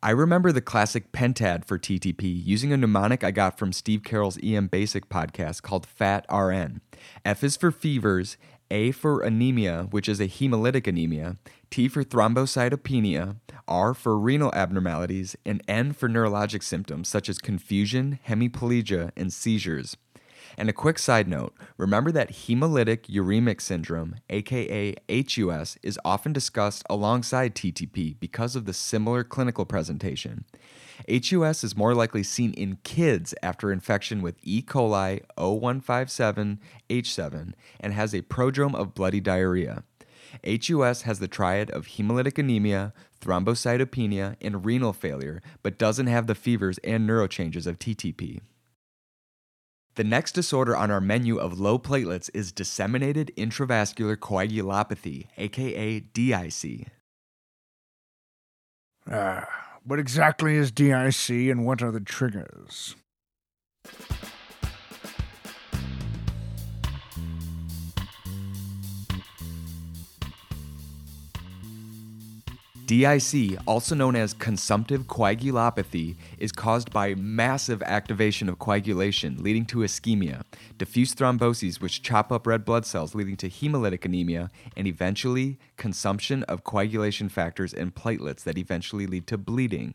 I 0.02 0.12
remember 0.12 0.54
the 0.54 0.62
classic 0.62 1.12
pentad 1.12 1.66
for 1.66 1.78
TTP 1.78 2.22
using 2.46 2.72
a 2.72 2.78
mnemonic 2.78 3.22
I 3.22 3.32
got 3.32 3.60
from 3.60 3.74
Steve 3.74 4.02
Carroll's 4.02 4.40
EM 4.42 4.68
Basic 4.68 5.10
podcast 5.10 5.62
called 5.62 5.86
FAT 5.86 6.26
RN. 6.32 6.80
F 7.26 7.44
is 7.44 7.58
for 7.58 7.70
fevers, 7.70 8.38
A 8.72 8.92
for 8.92 9.20
anemia, 9.22 9.88
which 9.92 10.08
is 10.08 10.22
a 10.22 10.30
hemolytic 10.30 10.88
anemia, 10.88 11.36
T 11.70 11.90
for 11.90 12.06
thrombocytopenia, 12.06 13.36
R 13.68 13.94
for 13.94 14.18
renal 14.18 14.54
abnormalities, 14.56 15.36
and 15.46 15.62
N 15.68 15.92
for 15.92 16.08
neurologic 16.08 16.64
symptoms 16.64 17.10
such 17.10 17.28
as 17.28 17.38
confusion, 17.38 18.20
hemiplegia, 18.26 19.12
and 19.18 19.34
seizures. 19.34 19.98
And 20.60 20.70
a 20.70 20.74
quick 20.74 21.00
side 21.00 21.30
note 21.30 21.56
remember 21.78 22.12
that 22.12 22.34
hemolytic 22.34 23.04
uremic 23.04 23.62
syndrome, 23.62 24.18
aka 24.30 24.94
HUS, 25.10 25.78
is 25.82 25.98
often 26.04 26.34
discussed 26.34 26.84
alongside 26.90 27.56
TTP 27.56 28.20
because 28.20 28.58
of 28.58 28.66
the 28.66 28.74
similar 28.74 29.24
clinical 29.24 29.64
presentation. 29.64 30.44
HUS 31.10 31.64
is 31.64 31.78
more 31.78 31.96
likely 31.96 32.24
seen 32.24 32.52
in 32.56 32.80
kids 32.84 33.34
after 33.42 33.72
infection 33.72 34.22
with 34.22 34.36
E. 34.42 34.62
coli 34.62 35.22
0157H7 35.38 37.54
and 37.80 37.94
has 37.94 38.14
a 38.14 38.24
prodrome 38.24 38.76
of 38.76 38.94
bloody 38.94 39.22
diarrhea. 39.22 39.86
HUS 40.46 41.04
has 41.04 41.20
the 41.20 41.30
triad 41.30 41.72
of 41.72 41.88
hemolytic 41.88 42.38
anemia, 42.38 42.92
thrombocytopenia, 43.22 44.36
and 44.42 44.66
renal 44.66 44.92
failure, 44.92 45.42
but 45.64 45.80
doesn't 45.80 46.08
have 46.08 46.28
the 46.28 46.36
fevers 46.36 46.80
and 46.80 47.10
neurochanges 47.10 47.66
of 47.66 47.80
TTP. 47.80 48.42
The 50.00 50.06
next 50.06 50.32
disorder 50.32 50.78
on 50.78 50.92
our 50.92 51.02
menu 51.02 51.40
of 51.40 51.60
low 51.60 51.78
platelets 51.78 52.30
is 52.34 52.54
disseminated 52.54 53.34
intravascular 53.36 54.16
coagulopathy, 54.16 55.28
aka 55.38 56.00
DIC. 56.00 56.88
Ah, 59.12 59.46
what 59.84 60.00
exactly 60.00 60.56
is 60.56 60.72
DIC 60.72 61.52
and 61.52 61.66
what 61.66 61.82
are 61.82 61.92
the 61.92 62.00
triggers? 62.00 62.96
DIC, 72.90 73.60
also 73.68 73.94
known 73.94 74.16
as 74.16 74.34
consumptive 74.34 75.04
coagulopathy, 75.04 76.16
is 76.40 76.52
caused 76.52 76.92
by 76.92 77.14
massive 77.14 77.84
activation 77.84 78.50
of 78.50 78.58
coagulation, 78.58 79.44
leading 79.44 79.64
to 79.66 79.82
ischemia, 79.82 80.42
diffuse 80.80 81.14
thromboses, 81.14 81.80
which 81.80 82.02
chop 82.02 82.32
up 82.32 82.48
red 82.48 82.66
blood 82.66 82.88
cells, 82.88 83.14
leading 83.14 83.38
to 83.38 83.48
hemolytic 83.48 84.06
anemia, 84.06 84.50
and 84.76 84.88
eventually 84.88 85.60
consumption 85.78 86.42
of 86.46 86.64
coagulation 86.64 87.30
factors 87.30 87.76
and 87.76 87.94
platelets 87.94 88.44
that 88.44 88.58
eventually 88.58 89.06
lead 89.06 89.28
to 89.28 89.38
bleeding. 89.38 89.94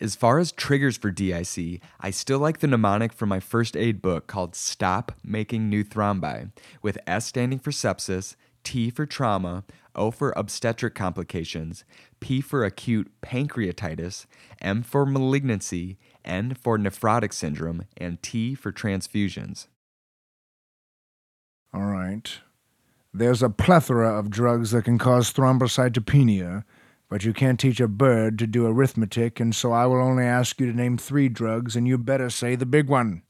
As 0.00 0.14
far 0.14 0.38
as 0.38 0.52
triggers 0.52 0.96
for 0.96 1.10
DIC, 1.10 1.80
I 2.00 2.10
still 2.12 2.38
like 2.38 2.60
the 2.60 2.68
mnemonic 2.68 3.12
from 3.12 3.28
my 3.28 3.40
first 3.40 3.76
aid 3.76 4.00
book 4.00 4.28
called 4.28 4.54
Stop 4.54 5.10
Making 5.24 5.68
New 5.68 5.82
Thrombi, 5.82 6.52
with 6.80 6.96
S 7.08 7.26
standing 7.26 7.58
for 7.58 7.72
sepsis, 7.72 8.36
T 8.62 8.90
for 8.90 9.04
trauma, 9.04 9.64
O 9.94 10.10
for 10.10 10.32
obstetric 10.36 10.94
complications, 10.94 11.84
P 12.20 12.40
for 12.40 12.64
acute 12.64 13.10
pancreatitis, 13.22 14.26
M 14.60 14.82
for 14.82 15.04
malignancy, 15.04 15.98
N 16.24 16.54
for 16.54 16.78
nephrotic 16.78 17.32
syndrome, 17.32 17.86
and 17.96 18.22
T 18.22 18.54
for 18.54 18.70
transfusions. 18.70 19.66
All 21.72 21.86
right. 21.86 22.30
There's 23.12 23.42
a 23.42 23.50
plethora 23.50 24.16
of 24.16 24.30
drugs 24.30 24.70
that 24.70 24.84
can 24.84 24.98
cause 24.98 25.32
thrombocytopenia, 25.32 26.64
but 27.08 27.24
you 27.24 27.32
can't 27.32 27.58
teach 27.58 27.80
a 27.80 27.88
bird 27.88 28.38
to 28.38 28.46
do 28.46 28.66
arithmetic, 28.66 29.40
and 29.40 29.54
so 29.54 29.72
I 29.72 29.86
will 29.86 30.00
only 30.00 30.24
ask 30.24 30.60
you 30.60 30.70
to 30.70 30.76
name 30.76 30.96
three 30.96 31.28
drugs, 31.28 31.74
and 31.74 31.88
you 31.88 31.98
better 31.98 32.30
say 32.30 32.54
the 32.54 32.66
big 32.66 32.88
one. 32.88 33.22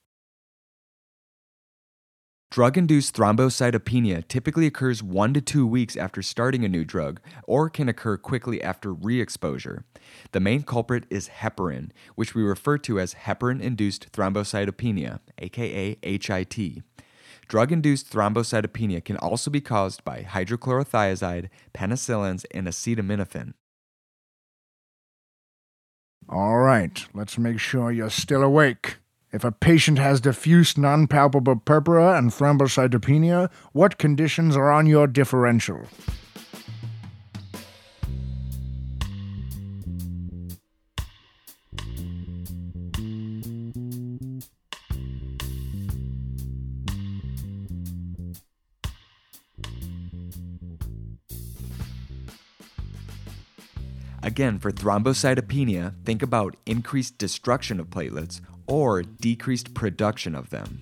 Drug 2.50 2.76
induced 2.76 3.14
thrombocytopenia 3.14 4.26
typically 4.26 4.66
occurs 4.66 5.04
one 5.04 5.32
to 5.34 5.40
two 5.40 5.64
weeks 5.64 5.96
after 5.96 6.20
starting 6.20 6.64
a 6.64 6.68
new 6.68 6.84
drug 6.84 7.20
or 7.44 7.70
can 7.70 7.88
occur 7.88 8.16
quickly 8.16 8.60
after 8.60 8.92
re 8.92 9.20
exposure. 9.20 9.84
The 10.32 10.40
main 10.40 10.64
culprit 10.64 11.04
is 11.10 11.28
heparin, 11.28 11.90
which 12.16 12.34
we 12.34 12.42
refer 12.42 12.76
to 12.78 12.98
as 12.98 13.14
heparin 13.14 13.60
induced 13.60 14.10
thrombocytopenia, 14.10 15.20
aka 15.38 15.96
HIT. 16.02 16.82
Drug 17.46 17.70
induced 17.70 18.10
thrombocytopenia 18.10 19.04
can 19.04 19.16
also 19.18 19.48
be 19.48 19.60
caused 19.60 20.02
by 20.02 20.24
hydrochlorothiazide, 20.24 21.50
penicillins, 21.72 22.44
and 22.52 22.66
acetaminophen. 22.66 23.52
All 26.28 26.58
right, 26.58 27.06
let's 27.14 27.38
make 27.38 27.60
sure 27.60 27.92
you're 27.92 28.10
still 28.10 28.42
awake. 28.42 28.96
If 29.32 29.44
a 29.44 29.52
patient 29.52 30.00
has 30.00 30.20
diffuse 30.20 30.76
non-palpable 30.76 31.56
purpura 31.64 32.18
and 32.18 32.32
thrombocytopenia, 32.32 33.48
what 33.72 33.96
conditions 33.96 34.56
are 34.56 34.72
on 34.72 34.86
your 34.86 35.06
differential? 35.06 35.86
Again, 54.22 54.58
for 54.58 54.70
thrombocytopenia, 54.70 55.94
think 56.04 56.22
about 56.22 56.56
increased 56.66 57.16
destruction 57.16 57.80
of 57.80 57.90
platelets 57.90 58.40
or 58.70 59.02
decreased 59.02 59.74
production 59.74 60.34
of 60.34 60.50
them. 60.50 60.80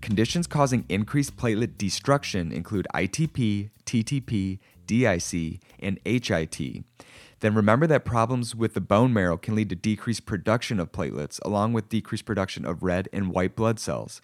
Conditions 0.00 0.46
causing 0.46 0.84
increased 0.88 1.36
platelet 1.36 1.76
destruction 1.76 2.50
include 2.50 2.86
ITP, 2.94 3.70
TTP, 3.84 4.58
DIC, 4.86 5.60
and 5.78 6.00
HIT. 6.04 6.84
Then 7.40 7.54
remember 7.54 7.86
that 7.86 8.04
problems 8.04 8.54
with 8.54 8.72
the 8.72 8.80
bone 8.80 9.12
marrow 9.12 9.36
can 9.36 9.54
lead 9.54 9.68
to 9.68 9.76
decreased 9.76 10.24
production 10.24 10.80
of 10.80 10.92
platelets, 10.92 11.38
along 11.44 11.74
with 11.74 11.90
decreased 11.90 12.24
production 12.24 12.64
of 12.64 12.82
red 12.82 13.08
and 13.12 13.30
white 13.30 13.54
blood 13.54 13.78
cells. 13.78 14.22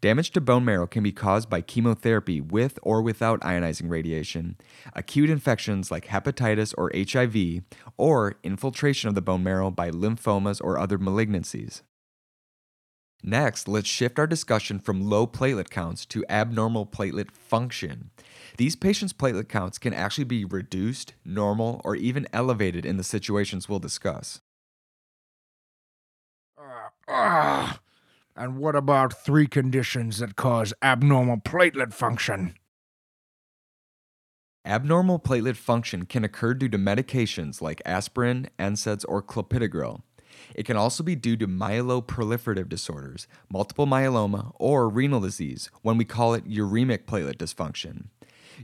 Damage 0.00 0.30
to 0.30 0.40
bone 0.40 0.64
marrow 0.64 0.86
can 0.86 1.02
be 1.02 1.12
caused 1.12 1.50
by 1.50 1.60
chemotherapy 1.60 2.40
with 2.40 2.78
or 2.82 3.02
without 3.02 3.40
ionizing 3.40 3.90
radiation, 3.90 4.56
acute 4.94 5.30
infections 5.30 5.90
like 5.90 6.06
hepatitis 6.06 6.74
or 6.76 6.90
HIV, 6.94 7.62
or 7.96 8.36
infiltration 8.42 9.08
of 9.08 9.14
the 9.14 9.20
bone 9.20 9.44
marrow 9.44 9.70
by 9.70 9.90
lymphomas 9.90 10.60
or 10.64 10.78
other 10.78 10.98
malignancies. 10.98 11.82
Next, 13.22 13.68
let's 13.68 13.88
shift 13.88 14.18
our 14.18 14.26
discussion 14.26 14.78
from 14.78 15.08
low 15.08 15.26
platelet 15.26 15.68
counts 15.68 16.06
to 16.06 16.24
abnormal 16.28 16.86
platelet 16.86 17.30
function. 17.30 18.10
These 18.56 18.76
patients' 18.76 19.12
platelet 19.12 19.48
counts 19.48 19.78
can 19.78 19.92
actually 19.92 20.24
be 20.24 20.44
reduced, 20.44 21.14
normal, 21.24 21.80
or 21.84 21.96
even 21.96 22.26
elevated 22.32 22.86
in 22.86 22.96
the 22.96 23.04
situations 23.04 23.68
we'll 23.68 23.78
discuss. 23.78 24.40
Uh, 26.58 26.88
uh, 27.08 27.72
and 28.36 28.56
what 28.56 28.74
about 28.74 29.12
three 29.12 29.46
conditions 29.46 30.18
that 30.18 30.36
cause 30.36 30.72
abnormal 30.82 31.38
platelet 31.38 31.92
function? 31.92 32.54
Abnormal 34.64 35.18
platelet 35.18 35.56
function 35.56 36.04
can 36.04 36.22
occur 36.22 36.52
due 36.52 36.68
to 36.68 36.78
medications 36.78 37.62
like 37.62 37.80
aspirin, 37.86 38.48
NSAIDs, 38.58 39.04
or 39.08 39.22
clopidogrel. 39.22 40.02
It 40.54 40.64
can 40.64 40.76
also 40.76 41.02
be 41.02 41.14
due 41.14 41.36
to 41.36 41.46
myeloproliferative 41.46 42.68
disorders, 42.68 43.26
multiple 43.50 43.86
myeloma, 43.86 44.52
or 44.58 44.88
renal 44.88 45.20
disease 45.20 45.70
when 45.82 45.96
we 45.96 46.04
call 46.04 46.34
it 46.34 46.48
uremic 46.48 47.04
platelet 47.04 47.36
dysfunction. 47.36 48.04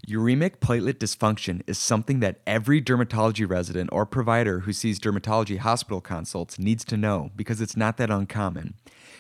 Uremic 0.07 0.59
platelet 0.59 0.95
dysfunction 0.95 1.62
is 1.67 1.79
something 1.79 2.21
that 2.21 2.41
every 2.47 2.83
dermatology 2.83 3.49
resident 3.49 3.89
or 3.93 4.05
provider 4.05 4.61
who 4.61 4.73
sees 4.73 5.01
dermatology 5.01 5.59
hospital 5.59 6.01
consults 6.01 6.59
needs 6.59 6.85
to 6.85 6.97
know 6.97 7.31
because 7.35 7.61
it's 7.61 7.77
not 7.77 7.97
that 7.97 8.11
uncommon. 8.11 8.75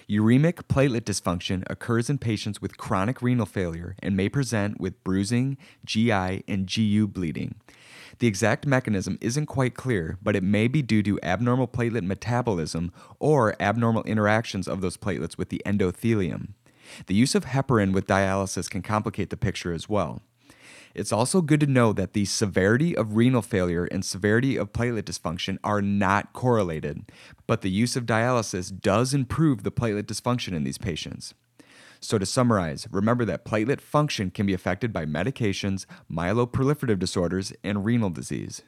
Uremic 0.08 0.64
platelet 0.68 1.00
dysfunction 1.00 1.64
occurs 1.68 2.08
in 2.10 2.18
patients 2.18 2.60
with 2.60 2.76
chronic 2.76 3.22
renal 3.22 3.46
failure 3.46 3.96
and 4.00 4.16
may 4.16 4.28
present 4.28 4.78
with 4.78 5.02
bruising, 5.02 5.56
GI, 5.84 6.44
and 6.46 6.72
GU 6.72 7.08
bleeding. 7.08 7.56
The 8.18 8.26
exact 8.26 8.66
mechanism 8.66 9.18
isn't 9.20 9.46
quite 9.46 9.74
clear, 9.74 10.18
but 10.22 10.36
it 10.36 10.42
may 10.42 10.68
be 10.68 10.80
due 10.80 11.02
to 11.02 11.20
abnormal 11.22 11.68
platelet 11.68 12.04
metabolism 12.04 12.92
or 13.18 13.60
abnormal 13.60 14.04
interactions 14.04 14.66
of 14.66 14.80
those 14.80 14.96
platelets 14.96 15.36
with 15.36 15.50
the 15.50 15.62
endothelium. 15.66 16.54
The 17.06 17.14
use 17.14 17.34
of 17.34 17.46
heparin 17.46 17.92
with 17.92 18.06
dialysis 18.06 18.70
can 18.70 18.82
complicate 18.82 19.30
the 19.30 19.36
picture 19.36 19.72
as 19.72 19.88
well. 19.88 20.22
It's 20.94 21.12
also 21.12 21.42
good 21.42 21.60
to 21.60 21.66
know 21.66 21.92
that 21.92 22.14
the 22.14 22.24
severity 22.24 22.96
of 22.96 23.16
renal 23.16 23.42
failure 23.42 23.84
and 23.84 24.02
severity 24.02 24.56
of 24.56 24.72
platelet 24.72 25.02
dysfunction 25.02 25.58
are 25.62 25.82
not 25.82 26.32
correlated, 26.32 27.12
but 27.46 27.60
the 27.60 27.70
use 27.70 27.96
of 27.96 28.06
dialysis 28.06 28.72
does 28.80 29.12
improve 29.12 29.62
the 29.62 29.70
platelet 29.70 30.04
dysfunction 30.04 30.54
in 30.54 30.64
these 30.64 30.78
patients. 30.78 31.34
So, 32.00 32.18
to 32.18 32.26
summarize, 32.26 32.86
remember 32.90 33.24
that 33.24 33.44
platelet 33.44 33.80
function 33.80 34.30
can 34.30 34.46
be 34.46 34.54
affected 34.54 34.92
by 34.92 35.06
medications, 35.06 35.86
myeloproliferative 36.10 36.98
disorders, 36.98 37.52
and 37.62 37.84
renal 37.84 38.10
disease. 38.10 38.62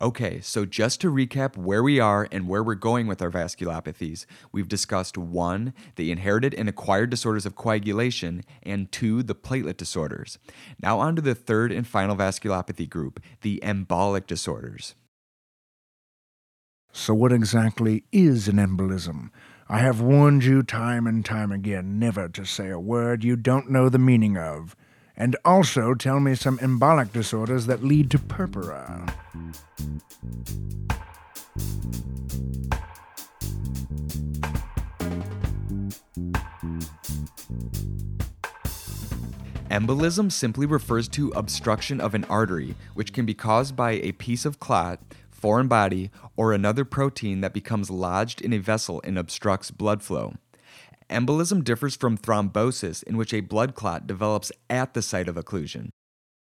Okay, 0.00 0.40
so 0.40 0.64
just 0.64 1.00
to 1.00 1.10
recap 1.10 1.56
where 1.56 1.82
we 1.82 1.98
are 1.98 2.28
and 2.30 2.46
where 2.46 2.62
we're 2.62 2.76
going 2.76 3.08
with 3.08 3.20
our 3.20 3.32
vasculopathies, 3.32 4.26
we've 4.52 4.68
discussed 4.68 5.18
one, 5.18 5.74
the 5.96 6.12
inherited 6.12 6.54
and 6.54 6.68
acquired 6.68 7.10
disorders 7.10 7.44
of 7.44 7.56
coagulation, 7.56 8.44
and 8.62 8.92
two, 8.92 9.24
the 9.24 9.34
platelet 9.34 9.76
disorders. 9.76 10.38
Now, 10.80 11.00
on 11.00 11.16
to 11.16 11.22
the 11.22 11.34
third 11.34 11.72
and 11.72 11.84
final 11.84 12.14
vasculopathy 12.14 12.88
group, 12.88 13.20
the 13.40 13.60
embolic 13.64 14.28
disorders. 14.28 14.94
So, 16.92 17.12
what 17.12 17.32
exactly 17.32 18.04
is 18.12 18.46
an 18.46 18.56
embolism? 18.56 19.30
I 19.70 19.80
have 19.80 20.00
warned 20.00 20.44
you 20.44 20.62
time 20.62 21.06
and 21.06 21.22
time 21.22 21.52
again 21.52 21.98
never 21.98 22.26
to 22.30 22.46
say 22.46 22.70
a 22.70 22.80
word 22.80 23.22
you 23.22 23.36
don't 23.36 23.70
know 23.70 23.90
the 23.90 23.98
meaning 23.98 24.38
of. 24.38 24.74
And 25.14 25.36
also 25.44 25.92
tell 25.92 26.20
me 26.20 26.36
some 26.36 26.56
embolic 26.58 27.12
disorders 27.12 27.66
that 27.66 27.84
lead 27.84 28.10
to 28.12 28.18
purpura. 28.18 29.14
Embolism 39.70 40.32
simply 40.32 40.64
refers 40.64 41.08
to 41.08 41.28
obstruction 41.32 42.00
of 42.00 42.14
an 42.14 42.24
artery, 42.24 42.74
which 42.94 43.12
can 43.12 43.26
be 43.26 43.34
caused 43.34 43.76
by 43.76 43.90
a 43.90 44.12
piece 44.12 44.46
of 44.46 44.58
clot, 44.58 44.98
foreign 45.38 45.68
body, 45.68 46.10
or 46.36 46.52
another 46.52 46.84
protein 46.84 47.40
that 47.40 47.54
becomes 47.54 47.90
lodged 47.90 48.40
in 48.40 48.52
a 48.52 48.58
vessel 48.58 49.00
and 49.04 49.16
obstructs 49.16 49.70
blood 49.70 50.02
flow. 50.02 50.34
Embolism 51.08 51.64
differs 51.64 51.96
from 51.96 52.18
thrombosis, 52.18 53.02
in 53.04 53.16
which 53.16 53.32
a 53.32 53.40
blood 53.40 53.74
clot 53.74 54.06
develops 54.06 54.52
at 54.68 54.94
the 54.94 55.02
site 55.02 55.28
of 55.28 55.36
occlusion. 55.36 55.88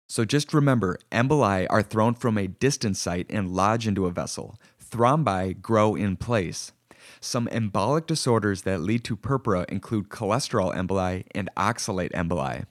So 0.09 0.25
just 0.25 0.53
remember, 0.53 0.97
emboli 1.11 1.67
are 1.69 1.83
thrown 1.83 2.15
from 2.15 2.37
a 2.37 2.47
distant 2.47 2.97
site 2.97 3.27
and 3.29 3.53
lodge 3.53 3.87
into 3.87 4.05
a 4.05 4.11
vessel. 4.11 4.57
Thrombi 4.83 5.61
grow 5.61 5.95
in 5.95 6.15
place. 6.15 6.71
Some 7.19 7.47
embolic 7.47 8.07
disorders 8.07 8.63
that 8.63 8.81
lead 8.81 9.03
to 9.05 9.15
purpura 9.15 9.65
include 9.69 10.09
cholesterol 10.09 10.75
emboli 10.75 11.25
and 11.31 11.49
oxalate 11.55 12.11
emboli. 12.11 12.65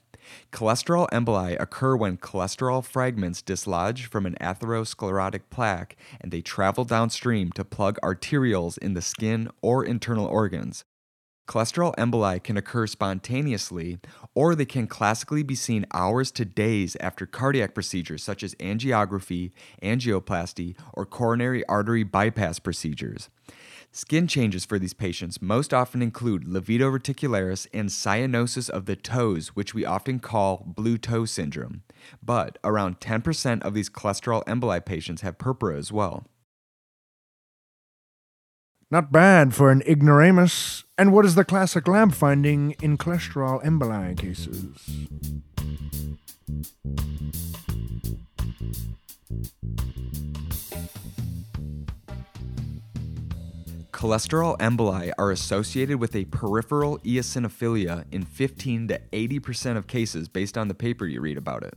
Cholesterol 0.51 1.09
emboli 1.09 1.55
occur 1.59 1.95
when 1.95 2.17
cholesterol 2.17 2.83
fragments 2.83 3.41
dislodge 3.41 4.05
from 4.05 4.25
an 4.25 4.35
atherosclerotic 4.41 5.41
plaque 5.49 5.95
and 6.19 6.31
they 6.31 6.41
travel 6.41 6.83
downstream 6.83 7.51
to 7.51 7.65
plug 7.65 7.97
arterioles 8.03 8.77
in 8.77 8.93
the 8.93 9.01
skin 9.01 9.49
or 9.61 9.83
internal 9.83 10.25
organs. 10.25 10.83
Cholesterol 11.47 11.95
emboli 11.95 12.43
can 12.43 12.57
occur 12.57 12.85
spontaneously, 12.87 13.99
or 14.35 14.53
they 14.53 14.65
can 14.65 14.85
classically 14.85 15.43
be 15.43 15.55
seen 15.55 15.85
hours 15.93 16.29
to 16.31 16.43
days 16.43 16.97
after 16.99 17.25
cardiac 17.25 17.73
procedures 17.73 18.21
such 18.21 18.43
as 18.43 18.53
angiography, 18.55 19.51
angioplasty, 19.81 20.77
or 20.93 21.05
coronary 21.05 21.65
artery 21.67 22.03
bypass 22.03 22.59
procedures. 22.59 23.29
Skin 23.91 24.27
changes 24.27 24.63
for 24.65 24.77
these 24.77 24.93
patients 24.93 25.41
most 25.41 25.73
often 25.73 26.01
include 26.01 26.45
livedo 26.45 26.91
reticularis 26.91 27.67
and 27.73 27.89
cyanosis 27.89 28.69
of 28.69 28.85
the 28.85 28.95
toes, 28.95 29.49
which 29.49 29.73
we 29.73 29.85
often 29.85 30.19
call 30.19 30.63
blue 30.67 30.97
toe 30.97 31.25
syndrome. 31.25 31.83
But 32.21 32.59
around 32.63 32.99
10% 32.99 33.63
of 33.63 33.73
these 33.73 33.89
cholesterol 33.89 34.43
emboli 34.45 34.85
patients 34.85 35.21
have 35.21 35.37
purpura 35.37 35.77
as 35.77 35.91
well. 35.91 36.25
Not 38.89 39.11
bad 39.11 39.53
for 39.53 39.69
an 39.71 39.81
ignoramus. 39.81 40.85
And 40.97 41.11
what 41.11 41.25
is 41.25 41.35
the 41.35 41.43
classic 41.43 41.87
lab 41.87 42.13
finding 42.13 42.75
in 42.81 42.97
cholesterol 42.97 43.63
emboli 43.63 44.17
cases? 44.17 44.77
Cholesterol 53.97 54.55
emboli 54.59 55.11
are 55.17 55.31
associated 55.31 55.99
with 55.99 56.15
a 56.15 56.25
peripheral 56.25 56.99
eosinophilia 56.99 58.05
in 58.11 58.23
15 58.25 58.89
to 58.89 59.01
80% 59.11 59.75
of 59.75 59.87
cases 59.87 60.27
based 60.27 60.55
on 60.55 60.67
the 60.67 60.75
paper 60.75 61.07
you 61.07 61.19
read 61.19 61.35
about 61.35 61.63
it. 61.63 61.73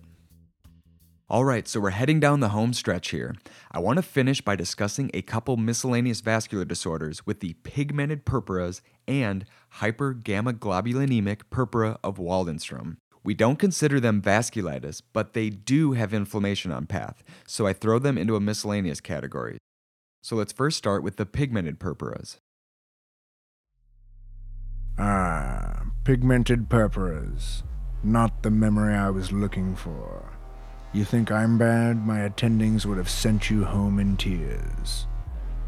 All 1.30 1.46
right, 1.46 1.66
so 1.66 1.80
we're 1.80 1.88
heading 1.88 2.20
down 2.20 2.40
the 2.40 2.50
home 2.50 2.74
stretch 2.74 3.08
here. 3.08 3.34
I 3.72 3.78
want 3.78 3.96
to 3.96 4.02
finish 4.02 4.42
by 4.42 4.54
discussing 4.54 5.10
a 5.14 5.22
couple 5.22 5.56
miscellaneous 5.56 6.20
vascular 6.20 6.66
disorders 6.66 7.24
with 7.24 7.40
the 7.40 7.54
pigmented 7.62 8.26
purpuras 8.26 8.82
and 9.08 9.46
hypergammaglobulinemic 9.76 11.44
purpura 11.48 11.96
of 12.04 12.18
Waldenstrom. 12.18 12.98
We 13.24 13.32
don't 13.32 13.58
consider 13.58 13.98
them 13.98 14.20
vasculitis, 14.20 15.00
but 15.14 15.32
they 15.32 15.48
do 15.48 15.92
have 15.92 16.12
inflammation 16.12 16.70
on 16.70 16.84
path, 16.84 17.22
so 17.46 17.66
I 17.66 17.72
throw 17.72 17.98
them 17.98 18.18
into 18.18 18.36
a 18.36 18.40
miscellaneous 18.40 19.00
category. 19.00 19.56
So 20.22 20.36
let's 20.36 20.52
first 20.52 20.76
start 20.76 21.02
with 21.02 21.16
the 21.16 21.24
pigmented 21.24 21.78
purpuras. 21.78 22.38
Ah, 24.98 25.84
pigmented 26.04 26.68
purpuras. 26.68 27.62
Not 28.02 28.42
the 28.42 28.50
memory 28.50 28.94
I 28.94 29.10
was 29.10 29.32
looking 29.32 29.74
for. 29.74 30.32
You 30.92 31.04
think 31.04 31.30
I'm 31.30 31.56
bad? 31.56 32.06
My 32.06 32.18
attendings 32.18 32.84
would 32.84 32.98
have 32.98 33.08
sent 33.08 33.48
you 33.48 33.64
home 33.64 33.98
in 33.98 34.16
tears. 34.16 35.06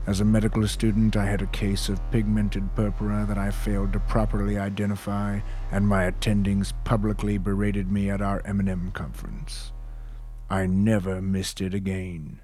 As 0.06 0.20
a 0.20 0.24
medical 0.24 0.66
student, 0.66 1.16
I 1.16 1.26
had 1.26 1.42
a 1.42 1.46
case 1.46 1.88
of 1.88 2.10
pigmented 2.10 2.74
purpura 2.74 3.24
that 3.28 3.38
I 3.38 3.52
failed 3.52 3.92
to 3.92 4.00
properly 4.00 4.58
identify, 4.58 5.38
and 5.70 5.86
my 5.86 6.10
attendings 6.10 6.72
publicly 6.84 7.38
berated 7.38 7.90
me 7.90 8.10
at 8.10 8.20
our 8.20 8.42
M&M 8.44 8.90
conference. 8.92 9.72
I 10.50 10.66
never 10.66 11.22
missed 11.22 11.60
it 11.60 11.72
again. 11.72 12.40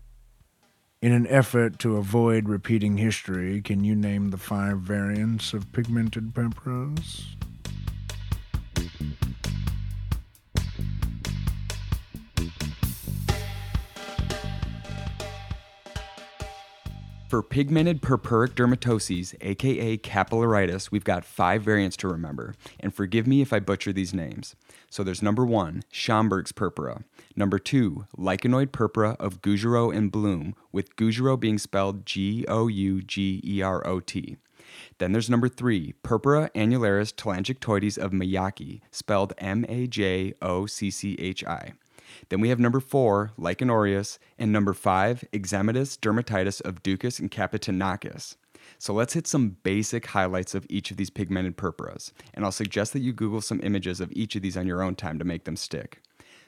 In 1.00 1.12
an 1.12 1.28
effort 1.28 1.78
to 1.80 1.96
avoid 1.96 2.48
repeating 2.48 2.96
history, 2.96 3.62
can 3.62 3.84
you 3.84 3.94
name 3.94 4.30
the 4.30 4.36
five 4.36 4.78
variants 4.78 5.52
of 5.54 5.70
pigmented 5.72 6.34
purpuras? 6.34 7.36
For 17.28 17.42
pigmented 17.42 18.00
purpuric 18.00 18.54
dermatoses, 18.54 19.34
aka 19.42 19.98
capillaritis, 19.98 20.90
we've 20.90 21.04
got 21.04 21.26
five 21.26 21.60
variants 21.60 21.94
to 21.98 22.08
remember. 22.08 22.54
And 22.80 22.94
forgive 22.94 23.26
me 23.26 23.42
if 23.42 23.52
I 23.52 23.58
butcher 23.60 23.92
these 23.92 24.14
names. 24.14 24.56
So 24.88 25.04
there's 25.04 25.22
number 25.22 25.44
one, 25.44 25.82
Schamberg's 25.92 26.52
purpura. 26.52 27.04
Number 27.36 27.58
two, 27.58 28.06
lichenoid 28.16 28.72
purpura 28.72 29.14
of 29.20 29.42
Gougerot 29.42 29.94
and 29.94 30.10
Blum, 30.10 30.54
with 30.72 30.96
Gougerot 30.96 31.38
being 31.38 31.58
spelled 31.58 32.06
G 32.06 32.46
O 32.48 32.66
U 32.66 33.02
G 33.02 33.42
E 33.44 33.60
R 33.60 33.86
O 33.86 34.00
T. 34.00 34.38
Then 34.96 35.12
there's 35.12 35.28
number 35.28 35.50
three, 35.50 35.92
Purpura 36.02 36.50
annularis 36.54 37.12
telangiectoides 37.12 37.98
of 37.98 38.12
Majocchi, 38.12 38.80
spelled 38.90 39.34
M 39.36 39.66
A 39.68 39.86
J 39.86 40.32
O 40.40 40.64
C 40.64 40.90
C 40.90 41.14
H 41.18 41.44
I. 41.44 41.72
Then 42.28 42.40
we 42.40 42.48
have 42.48 42.60
number 42.60 42.80
four, 42.80 43.32
Lichen 43.36 43.70
aureus, 43.70 44.18
and 44.38 44.52
number 44.52 44.72
five, 44.72 45.24
Eczematous 45.32 45.98
dermatitis 45.98 46.60
of 46.62 46.82
Doucas 46.82 47.20
and 47.20 47.30
Kapetanakis. 47.30 48.36
So 48.78 48.92
let's 48.92 49.14
hit 49.14 49.26
some 49.26 49.56
basic 49.62 50.06
highlights 50.06 50.54
of 50.54 50.66
each 50.68 50.90
of 50.90 50.96
these 50.96 51.10
pigmented 51.10 51.56
purpuras, 51.56 52.12
and 52.34 52.44
I'll 52.44 52.52
suggest 52.52 52.92
that 52.92 53.00
you 53.00 53.12
Google 53.12 53.40
some 53.40 53.60
images 53.62 54.00
of 54.00 54.12
each 54.12 54.36
of 54.36 54.42
these 54.42 54.56
on 54.56 54.66
your 54.66 54.82
own 54.82 54.94
time 54.94 55.18
to 55.18 55.24
make 55.24 55.44
them 55.44 55.56
stick. 55.56 56.02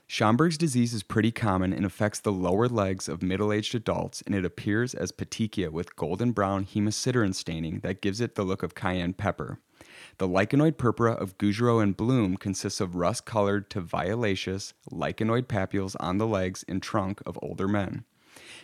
Schamberg's 0.07 0.59
disease 0.59 0.92
is 0.92 1.05
pretty 1.05 1.31
common 1.31 1.73
and 1.73 1.87
affects 1.87 2.18
the 2.18 2.33
lower 2.33 2.68
legs 2.68 3.09
of 3.09 3.23
middle 3.23 3.53
aged 3.53 3.77
adults, 3.77 4.23
and 4.27 4.35
it 4.35 4.44
appears 4.44 4.92
as 4.92 5.12
petechia 5.12 5.70
with 5.70 5.94
golden 5.94 6.33
brown 6.33 6.66
hemosiderin 6.66 7.33
staining 7.33 7.79
that 7.81 8.03
gives 8.03 8.20
it 8.20 8.35
the 8.35 8.42
look 8.42 8.64
of 8.64 8.75
cayenne 8.75 9.12
pepper. 9.12 9.61
The 10.18 10.29
lichenoid 10.29 10.77
purpura 10.77 11.12
of 11.12 11.38
Gougerot 11.38 11.83
and 11.83 11.96
Blum 11.96 12.37
consists 12.37 12.81
of 12.81 12.94
rust 12.94 13.25
colored 13.25 13.70
to 13.70 13.81
violaceous 13.81 14.75
lichenoid 14.90 15.46
papules 15.46 15.96
on 16.01 16.18
the 16.18 16.27
legs 16.27 16.64
and 16.68 16.83
trunk 16.83 17.23
of 17.27 17.38
older 17.42 17.68
men. 17.68 18.05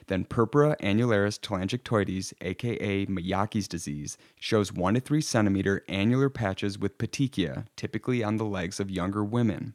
Then 0.07 0.25
Purpura 0.25 0.77
annularis 0.81 1.39
telangiectoides, 1.41 2.33
aka 2.41 3.07
Majocchi's 3.07 3.69
disease, 3.69 4.17
shows 4.39 4.73
1 4.73 4.95
to 4.95 5.01
3 5.01 5.21
centimeter 5.21 5.85
annular 5.89 6.31
patches 6.31 6.79
with 6.79 6.99
petechia, 6.99 7.67
typically 7.77 8.23
on 8.23 8.37
the 8.37 8.45
legs 8.45 8.79
of 8.79 8.91
younger 8.91 9.25
women. 9.25 9.75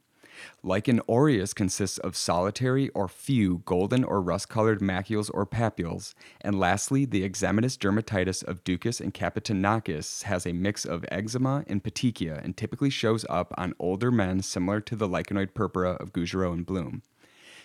Lichen 0.64 1.02
aureus 1.10 1.54
consists 1.54 1.98
of 2.00 2.16
solitary 2.16 2.90
or 2.90 3.08
few 3.08 3.62
golden 3.66 4.04
or 4.04 4.22
rust 4.22 4.50
colored 4.50 4.80
macules 4.80 5.30
or 5.34 5.46
papules. 5.46 6.14
And 6.42 6.60
lastly, 6.60 7.06
the 7.06 7.28
eczematous 7.28 7.78
dermatitis 7.78 8.44
of 8.44 8.64
Doucas 8.64 9.00
and 9.00 9.14
Kapetanakis 9.14 10.24
has 10.24 10.46
a 10.46 10.54
mix 10.54 10.86
of 10.86 11.06
eczema 11.12 11.64
and 11.68 11.84
petechia 11.84 12.44
and 12.44 12.56
typically 12.56 12.90
shows 12.90 13.26
up 13.30 13.54
on 13.58 13.74
older 13.80 14.12
men 14.12 14.42
similar 14.42 14.82
to 14.82 14.96
the 14.96 15.08
lichenoid 15.08 15.54
purpura 15.54 15.92
of 15.94 16.14
Gougerot 16.14 16.54
and 16.54 16.66
Blum. 16.66 17.02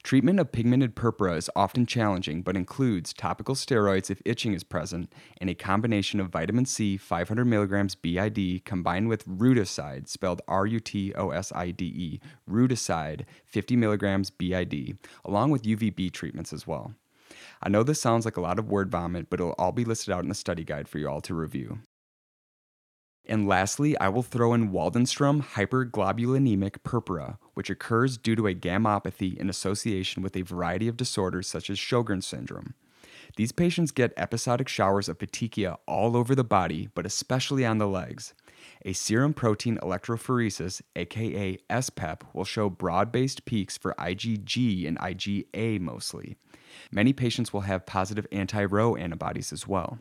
Treatment 0.07 0.38
of 0.38 0.53
pigmented 0.53 0.95
purpura 0.95 1.35
is 1.35 1.51
often 1.57 1.85
challenging, 1.85 2.42
but 2.42 2.57
includes 2.57 3.12
topical 3.12 3.57
steroids 3.57 4.09
if 4.09 4.23
itching 4.25 4.55
is 4.55 4.62
present, 4.62 5.12
and 5.40 5.51
a 5.51 5.55
combination 5.57 6.21
of 6.21 6.29
vitamin 6.29 6.64
C 6.64 6.97
500 6.97 7.45
mg 7.45 7.97
BID 8.03 8.64
combined 8.64 9.09
with 9.09 9.27
Rutoside, 9.27 10.07
spelled 10.07 10.42
R 10.47 10.64
U 10.64 10.79
T 10.79 11.12
O 11.14 11.31
S 11.31 11.51
I 11.57 11.73
D 11.73 11.87
E, 11.87 12.21
Rutoside 12.49 13.25
50 13.47 13.77
mg 13.79 14.31
BID, 14.38 14.97
along 15.25 15.51
with 15.51 15.64
UVB 15.64 16.12
treatments 16.12 16.53
as 16.53 16.69
well. 16.69 16.95
I 17.61 17.69
know 17.69 17.83
this 17.83 18.01
sounds 18.01 18.25
like 18.25 18.37
a 18.37 18.40
lot 18.40 18.61
of 18.61 18.69
word 18.69 18.92
vomit, 18.92 19.29
but 19.29 19.40
it'll 19.40 19.57
all 19.59 19.73
be 19.73 19.85
listed 19.85 20.14
out 20.14 20.23
in 20.23 20.29
the 20.29 20.37
study 20.37 20.62
guide 20.62 20.87
for 20.87 21.01
you 21.01 21.09
all 21.09 21.21
to 21.23 21.35
review. 21.35 21.81
And 23.29 23.49
lastly, 23.49 23.99
I 23.99 24.09
will 24.11 24.23
throw 24.23 24.55
in 24.55 24.71
Waldenstrom 24.71 25.42
hyperglobulinemic 25.55 26.85
purpura, 26.85 27.40
which 27.57 27.71
occurs 27.71 28.19
due 28.19 28.37
to 28.37 28.47
a 28.47 28.55
gammopathy 28.55 29.35
in 29.35 29.49
association 29.49 30.23
with 30.23 30.37
a 30.37 30.42
variety 30.42 30.88
of 30.88 30.97
disorders 30.99 31.47
such 31.47 31.71
as 31.71 31.79
Sjogren's 31.79 32.27
syndrome. 32.27 32.75
These 33.37 33.53
patients 33.53 33.92
get 33.92 34.12
episodic 34.19 34.69
showers 34.69 35.09
of 35.09 35.16
petechia 35.16 35.79
all 35.88 36.19
over 36.19 36.35
the 36.35 36.45
body, 36.45 36.90
but 36.95 37.07
especially 37.07 37.64
on 37.64 37.79
the 37.79 37.88
legs. 37.88 38.35
A 38.85 38.92
serum 38.92 39.33
protein 39.33 39.79
electrophoresis, 39.79 40.83
aka 40.95 41.57
SPEP, 41.81 42.25
will 42.35 42.45
show 42.45 42.69
broad 42.69 43.11
based 43.11 43.47
peaks 43.47 43.79
for 43.79 43.95
IgG 43.99 44.87
and 44.87 44.99
IgA 44.99 45.81
mostly. 45.81 46.37
Many 46.92 47.14
patients 47.14 47.55
will 47.55 47.62
have 47.62 47.87
positive 47.87 48.27
anti 48.31 48.64
Ro 48.64 48.97
antibodies 48.97 49.51
as 49.51 49.66
well. 49.66 49.99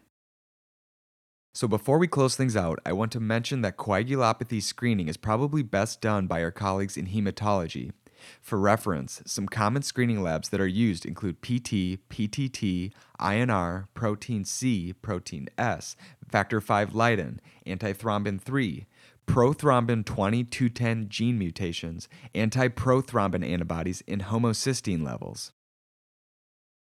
So, 1.56 1.70
before 1.70 2.00
we 2.00 2.08
close 2.10 2.36
things 2.36 2.58
out, 2.58 2.80
I 2.86 2.92
want 2.92 3.14
to 3.14 3.22
mention 3.22 3.62
that 3.62 3.78
coagulopathy 3.78 4.62
screening 4.62 5.08
is 5.08 5.16
probably 5.16 5.64
best 5.64 6.02
done 6.02 6.28
by 6.28 6.44
our 6.44 6.52
colleagues 6.52 6.98
in 6.98 7.08
hematology. 7.08 7.94
For 8.42 8.60
reference, 8.60 9.22
some 9.26 9.48
common 9.48 9.82
screening 9.82 10.22
labs 10.22 10.50
that 10.50 10.60
are 10.60 10.68
used 10.68 11.06
include 11.06 11.42
PT, 11.42 12.04
PTT, 12.10 12.92
INR, 13.22 13.86
protein 13.94 14.44
C, 14.44 14.92
protein 15.02 15.48
S, 15.58 15.96
factor 16.30 16.60
V 16.60 16.88
Leiden, 16.92 17.40
antithrombin 17.66 18.42
3, 18.42 18.86
prothrombin 19.26 20.06
2210 20.06 21.08
gene 21.08 21.40
mutations, 21.40 22.10
antiprothrombin 22.34 23.50
antibodies, 23.50 24.04
and 24.10 24.24
homocysteine 24.24 25.06
levels. 25.06 25.54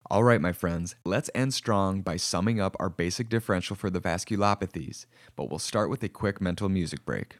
All 0.06 0.24
right, 0.24 0.40
my 0.40 0.52
friends, 0.52 0.94
let's 1.04 1.28
end 1.34 1.52
strong 1.52 2.00
by 2.00 2.16
summing 2.16 2.60
up 2.60 2.76
our 2.80 2.88
basic 2.88 3.28
differential 3.28 3.76
for 3.76 3.90
the 3.90 4.00
vasculopathies, 4.00 5.04
but 5.36 5.50
we'll 5.50 5.58
start 5.58 5.90
with 5.90 6.02
a 6.02 6.08
quick 6.08 6.40
mental 6.40 6.68
music 6.68 7.04
break. 7.04 7.36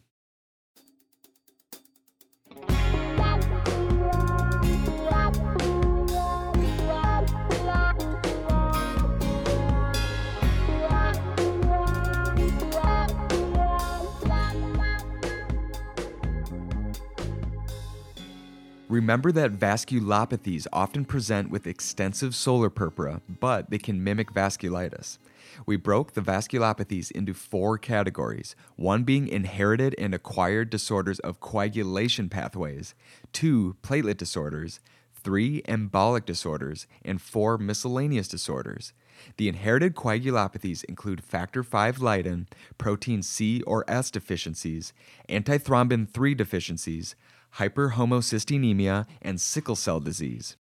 Remember 18.88 19.30
that 19.32 19.52
vasculopathies 19.52 20.66
often 20.72 21.04
present 21.04 21.50
with 21.50 21.66
extensive 21.66 22.34
solar 22.34 22.70
purpura, 22.70 23.20
but 23.28 23.68
they 23.68 23.76
can 23.76 24.02
mimic 24.02 24.32
vasculitis. 24.32 25.18
We 25.66 25.76
broke 25.76 26.14
the 26.14 26.22
vasculopathies 26.22 27.10
into 27.10 27.34
four 27.34 27.76
categories 27.76 28.56
one 28.76 29.04
being 29.04 29.28
inherited 29.28 29.94
and 29.98 30.14
acquired 30.14 30.70
disorders 30.70 31.18
of 31.18 31.38
coagulation 31.38 32.30
pathways, 32.30 32.94
two 33.34 33.76
platelet 33.82 34.16
disorders, 34.16 34.80
three 35.14 35.60
embolic 35.62 36.24
disorders, 36.24 36.86
and 37.04 37.20
four 37.20 37.58
miscellaneous 37.58 38.28
disorders. 38.28 38.94
The 39.36 39.48
inherited 39.48 39.96
coagulopathies 39.96 40.84
include 40.84 41.22
factor 41.22 41.62
V 41.62 41.92
Leiden, 41.98 42.46
protein 42.78 43.22
C 43.22 43.60
or 43.62 43.84
S 43.86 44.10
deficiencies, 44.10 44.94
antithrombin 45.28 46.08
3 46.08 46.34
deficiencies, 46.34 47.16
hyperhomocysteinemia, 47.58 49.06
and 49.20 49.40
sickle 49.40 49.76
cell 49.76 50.00
disease. 50.00 50.56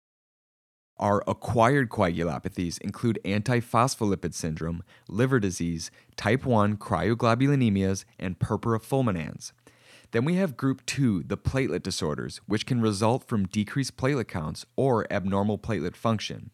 Our 0.97 1.23
acquired 1.27 1.89
coagulopathies 1.89 2.79
include 2.79 3.19
antiphospholipid 3.25 4.33
syndrome, 4.33 4.83
liver 5.09 5.39
disease, 5.39 5.89
type 6.15 6.45
1 6.45 6.77
cryoglobulinemias, 6.77 8.05
and 8.19 8.39
purpura 8.39 8.79
fulminans. 8.79 9.51
Then 10.11 10.23
we 10.23 10.35
have 10.35 10.55
group 10.55 10.85
2, 10.85 11.23
the 11.23 11.37
platelet 11.37 11.81
disorders, 11.81 12.39
which 12.45 12.67
can 12.67 12.79
result 12.79 13.23
from 13.23 13.47
decreased 13.47 13.97
platelet 13.97 14.27
counts 14.27 14.63
or 14.75 15.11
abnormal 15.11 15.57
platelet 15.57 15.95
function. 15.95 16.51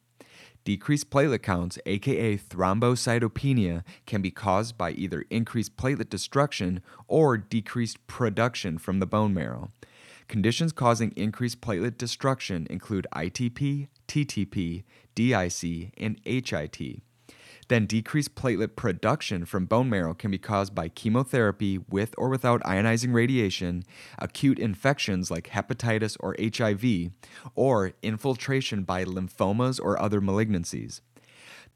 Decreased 0.64 1.10
platelet 1.10 1.44
counts, 1.44 1.78
aka 1.86 2.38
thrombocytopenia, 2.38 3.84
can 4.06 4.22
be 4.22 4.32
caused 4.32 4.78
by 4.78 4.92
either 4.92 5.26
increased 5.30 5.76
platelet 5.76 6.10
destruction 6.10 6.82
or 7.08 7.38
decreased 7.38 8.06
production 8.08 8.78
from 8.78 9.00
the 9.00 9.06
bone 9.06 9.34
marrow. 9.34 9.72
Conditions 10.30 10.72
causing 10.72 11.12
increased 11.16 11.60
platelet 11.60 11.98
destruction 11.98 12.68
include 12.70 13.08
ITP, 13.12 13.88
TTP, 14.08 14.84
DIC, 15.16 15.92
and 15.98 16.22
HIT. 16.24 17.02
Then, 17.68 17.88
decreased 17.88 18.36
platelet 18.36 18.76
production 18.76 19.46
from 19.46 19.66
bone 19.66 19.90
marrow 19.90 20.14
can 20.14 20.30
be 20.30 20.38
caused 20.38 20.76
by 20.76 20.88
chemotherapy 20.88 21.80
with 21.80 22.14
or 22.16 22.30
without 22.30 22.62
ionizing 22.62 23.12
radiation, 23.12 23.84
acute 24.20 24.60
infections 24.60 25.32
like 25.32 25.50
hepatitis 25.50 26.16
or 26.20 26.36
HIV, 26.40 27.12
or 27.56 27.94
infiltration 28.04 28.84
by 28.84 29.06
lymphomas 29.06 29.80
or 29.82 30.00
other 30.00 30.22
malignancies. 30.22 31.02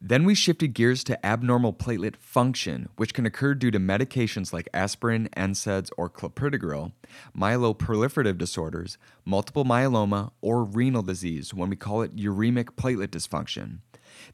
Then 0.05 0.25
we 0.25 0.35
shifted 0.35 0.73
gears 0.73 1.01
to 1.05 1.25
abnormal 1.25 1.71
platelet 1.71 2.17
function, 2.17 2.89
which 2.97 3.13
can 3.13 3.25
occur 3.25 3.55
due 3.55 3.71
to 3.71 3.79
medications 3.79 4.51
like 4.51 4.67
aspirin, 4.73 5.29
NSAIDs, 5.37 5.91
or 5.97 6.09
clopidogrel, 6.09 6.91
myeloproliferative 7.33 8.37
disorders, 8.37 8.97
multiple 9.23 9.63
myeloma, 9.63 10.31
or 10.41 10.65
renal 10.65 11.03
disease 11.03 11.53
when 11.53 11.69
we 11.69 11.77
call 11.77 12.01
it 12.01 12.17
uremic 12.17 12.75
platelet 12.75 13.07
dysfunction. 13.07 13.77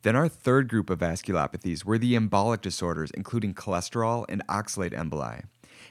Then 0.02 0.16
our 0.16 0.28
third 0.28 0.70
group 0.70 0.90
of 0.90 0.98
vasculopathies 0.98 1.86
were 1.86 2.00
the 2.00 2.16
embolic 2.16 2.62
disorders, 2.62 3.12
including 3.12 3.54
cholesterol 3.54 4.26
and 4.28 4.42
oxalate 4.48 4.94
emboli. 4.94 5.44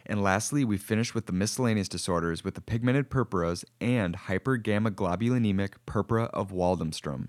And 0.05 0.21
lastly, 0.21 0.65
we 0.65 0.77
finished 0.77 1.15
with 1.15 1.27
the 1.27 1.33
miscellaneous 1.33 1.89
disorders 1.89 2.43
with 2.43 2.57
the 2.57 2.61
pigmented 2.61 3.11
purpuras 3.11 3.65
and 3.81 4.17
hypergammaglobulinemic 4.17 5.75
purpura 5.87 6.25
of 6.35 6.51
Waldenstrom. 6.51 7.29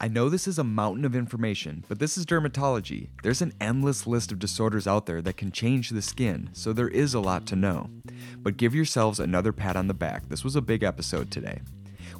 I 0.00 0.08
know 0.08 0.28
this 0.28 0.48
is 0.48 0.58
a 0.58 0.64
mountain 0.64 1.04
of 1.04 1.14
information, 1.14 1.84
but 1.88 2.00
this 2.00 2.18
is 2.18 2.26
dermatology. 2.26 3.10
There's 3.22 3.40
an 3.40 3.52
endless 3.60 4.08
list 4.08 4.32
of 4.32 4.40
disorders 4.40 4.88
out 4.88 5.06
there 5.06 5.22
that 5.22 5.36
can 5.36 5.52
change 5.52 5.90
the 5.90 6.02
skin, 6.02 6.50
so 6.52 6.72
there 6.72 6.88
is 6.88 7.14
a 7.14 7.20
lot 7.20 7.46
to 7.46 7.56
know. 7.56 7.90
But 8.38 8.56
give 8.56 8.74
yourselves 8.74 9.20
another 9.20 9.52
pat 9.52 9.76
on 9.76 9.86
the 9.86 9.94
back. 9.94 10.28
This 10.28 10.42
was 10.42 10.56
a 10.56 10.60
big 10.60 10.82
episode 10.82 11.30
today. 11.30 11.60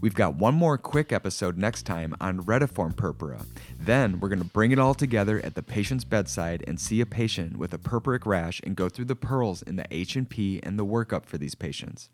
We've 0.01 0.15
got 0.15 0.37
one 0.37 0.55
more 0.55 0.79
quick 0.79 1.13
episode 1.13 1.59
next 1.59 1.83
time 1.83 2.15
on 2.21 2.43
retiform 2.43 2.97
purpura. 2.97 3.45
Then 3.77 4.21
we're 4.21 4.29
going 4.29 4.39
to 4.39 4.45
bring 4.45 4.71
it 4.71 4.79
all 4.79 4.95
together 4.95 5.41
at 5.43 5.57
the 5.57 5.63
patient's 5.63 6.05
bedside 6.05 6.63
and 6.69 6.81
see 6.81 7.01
a 7.01 7.07
patient 7.07 7.57
with 7.57 7.75
a 7.75 7.79
purpuric 7.79 8.25
rash 8.25 8.61
and 8.63 8.77
go 8.77 8.89
through 8.89 9.07
the 9.07 9.17
pearls 9.17 9.63
in 9.63 9.75
the 9.77 9.87
H&P 9.91 10.61
and 10.63 10.79
the 10.79 10.87
workup 10.87 11.27
for 11.27 11.39
these 11.39 11.57
patients. 11.57 12.09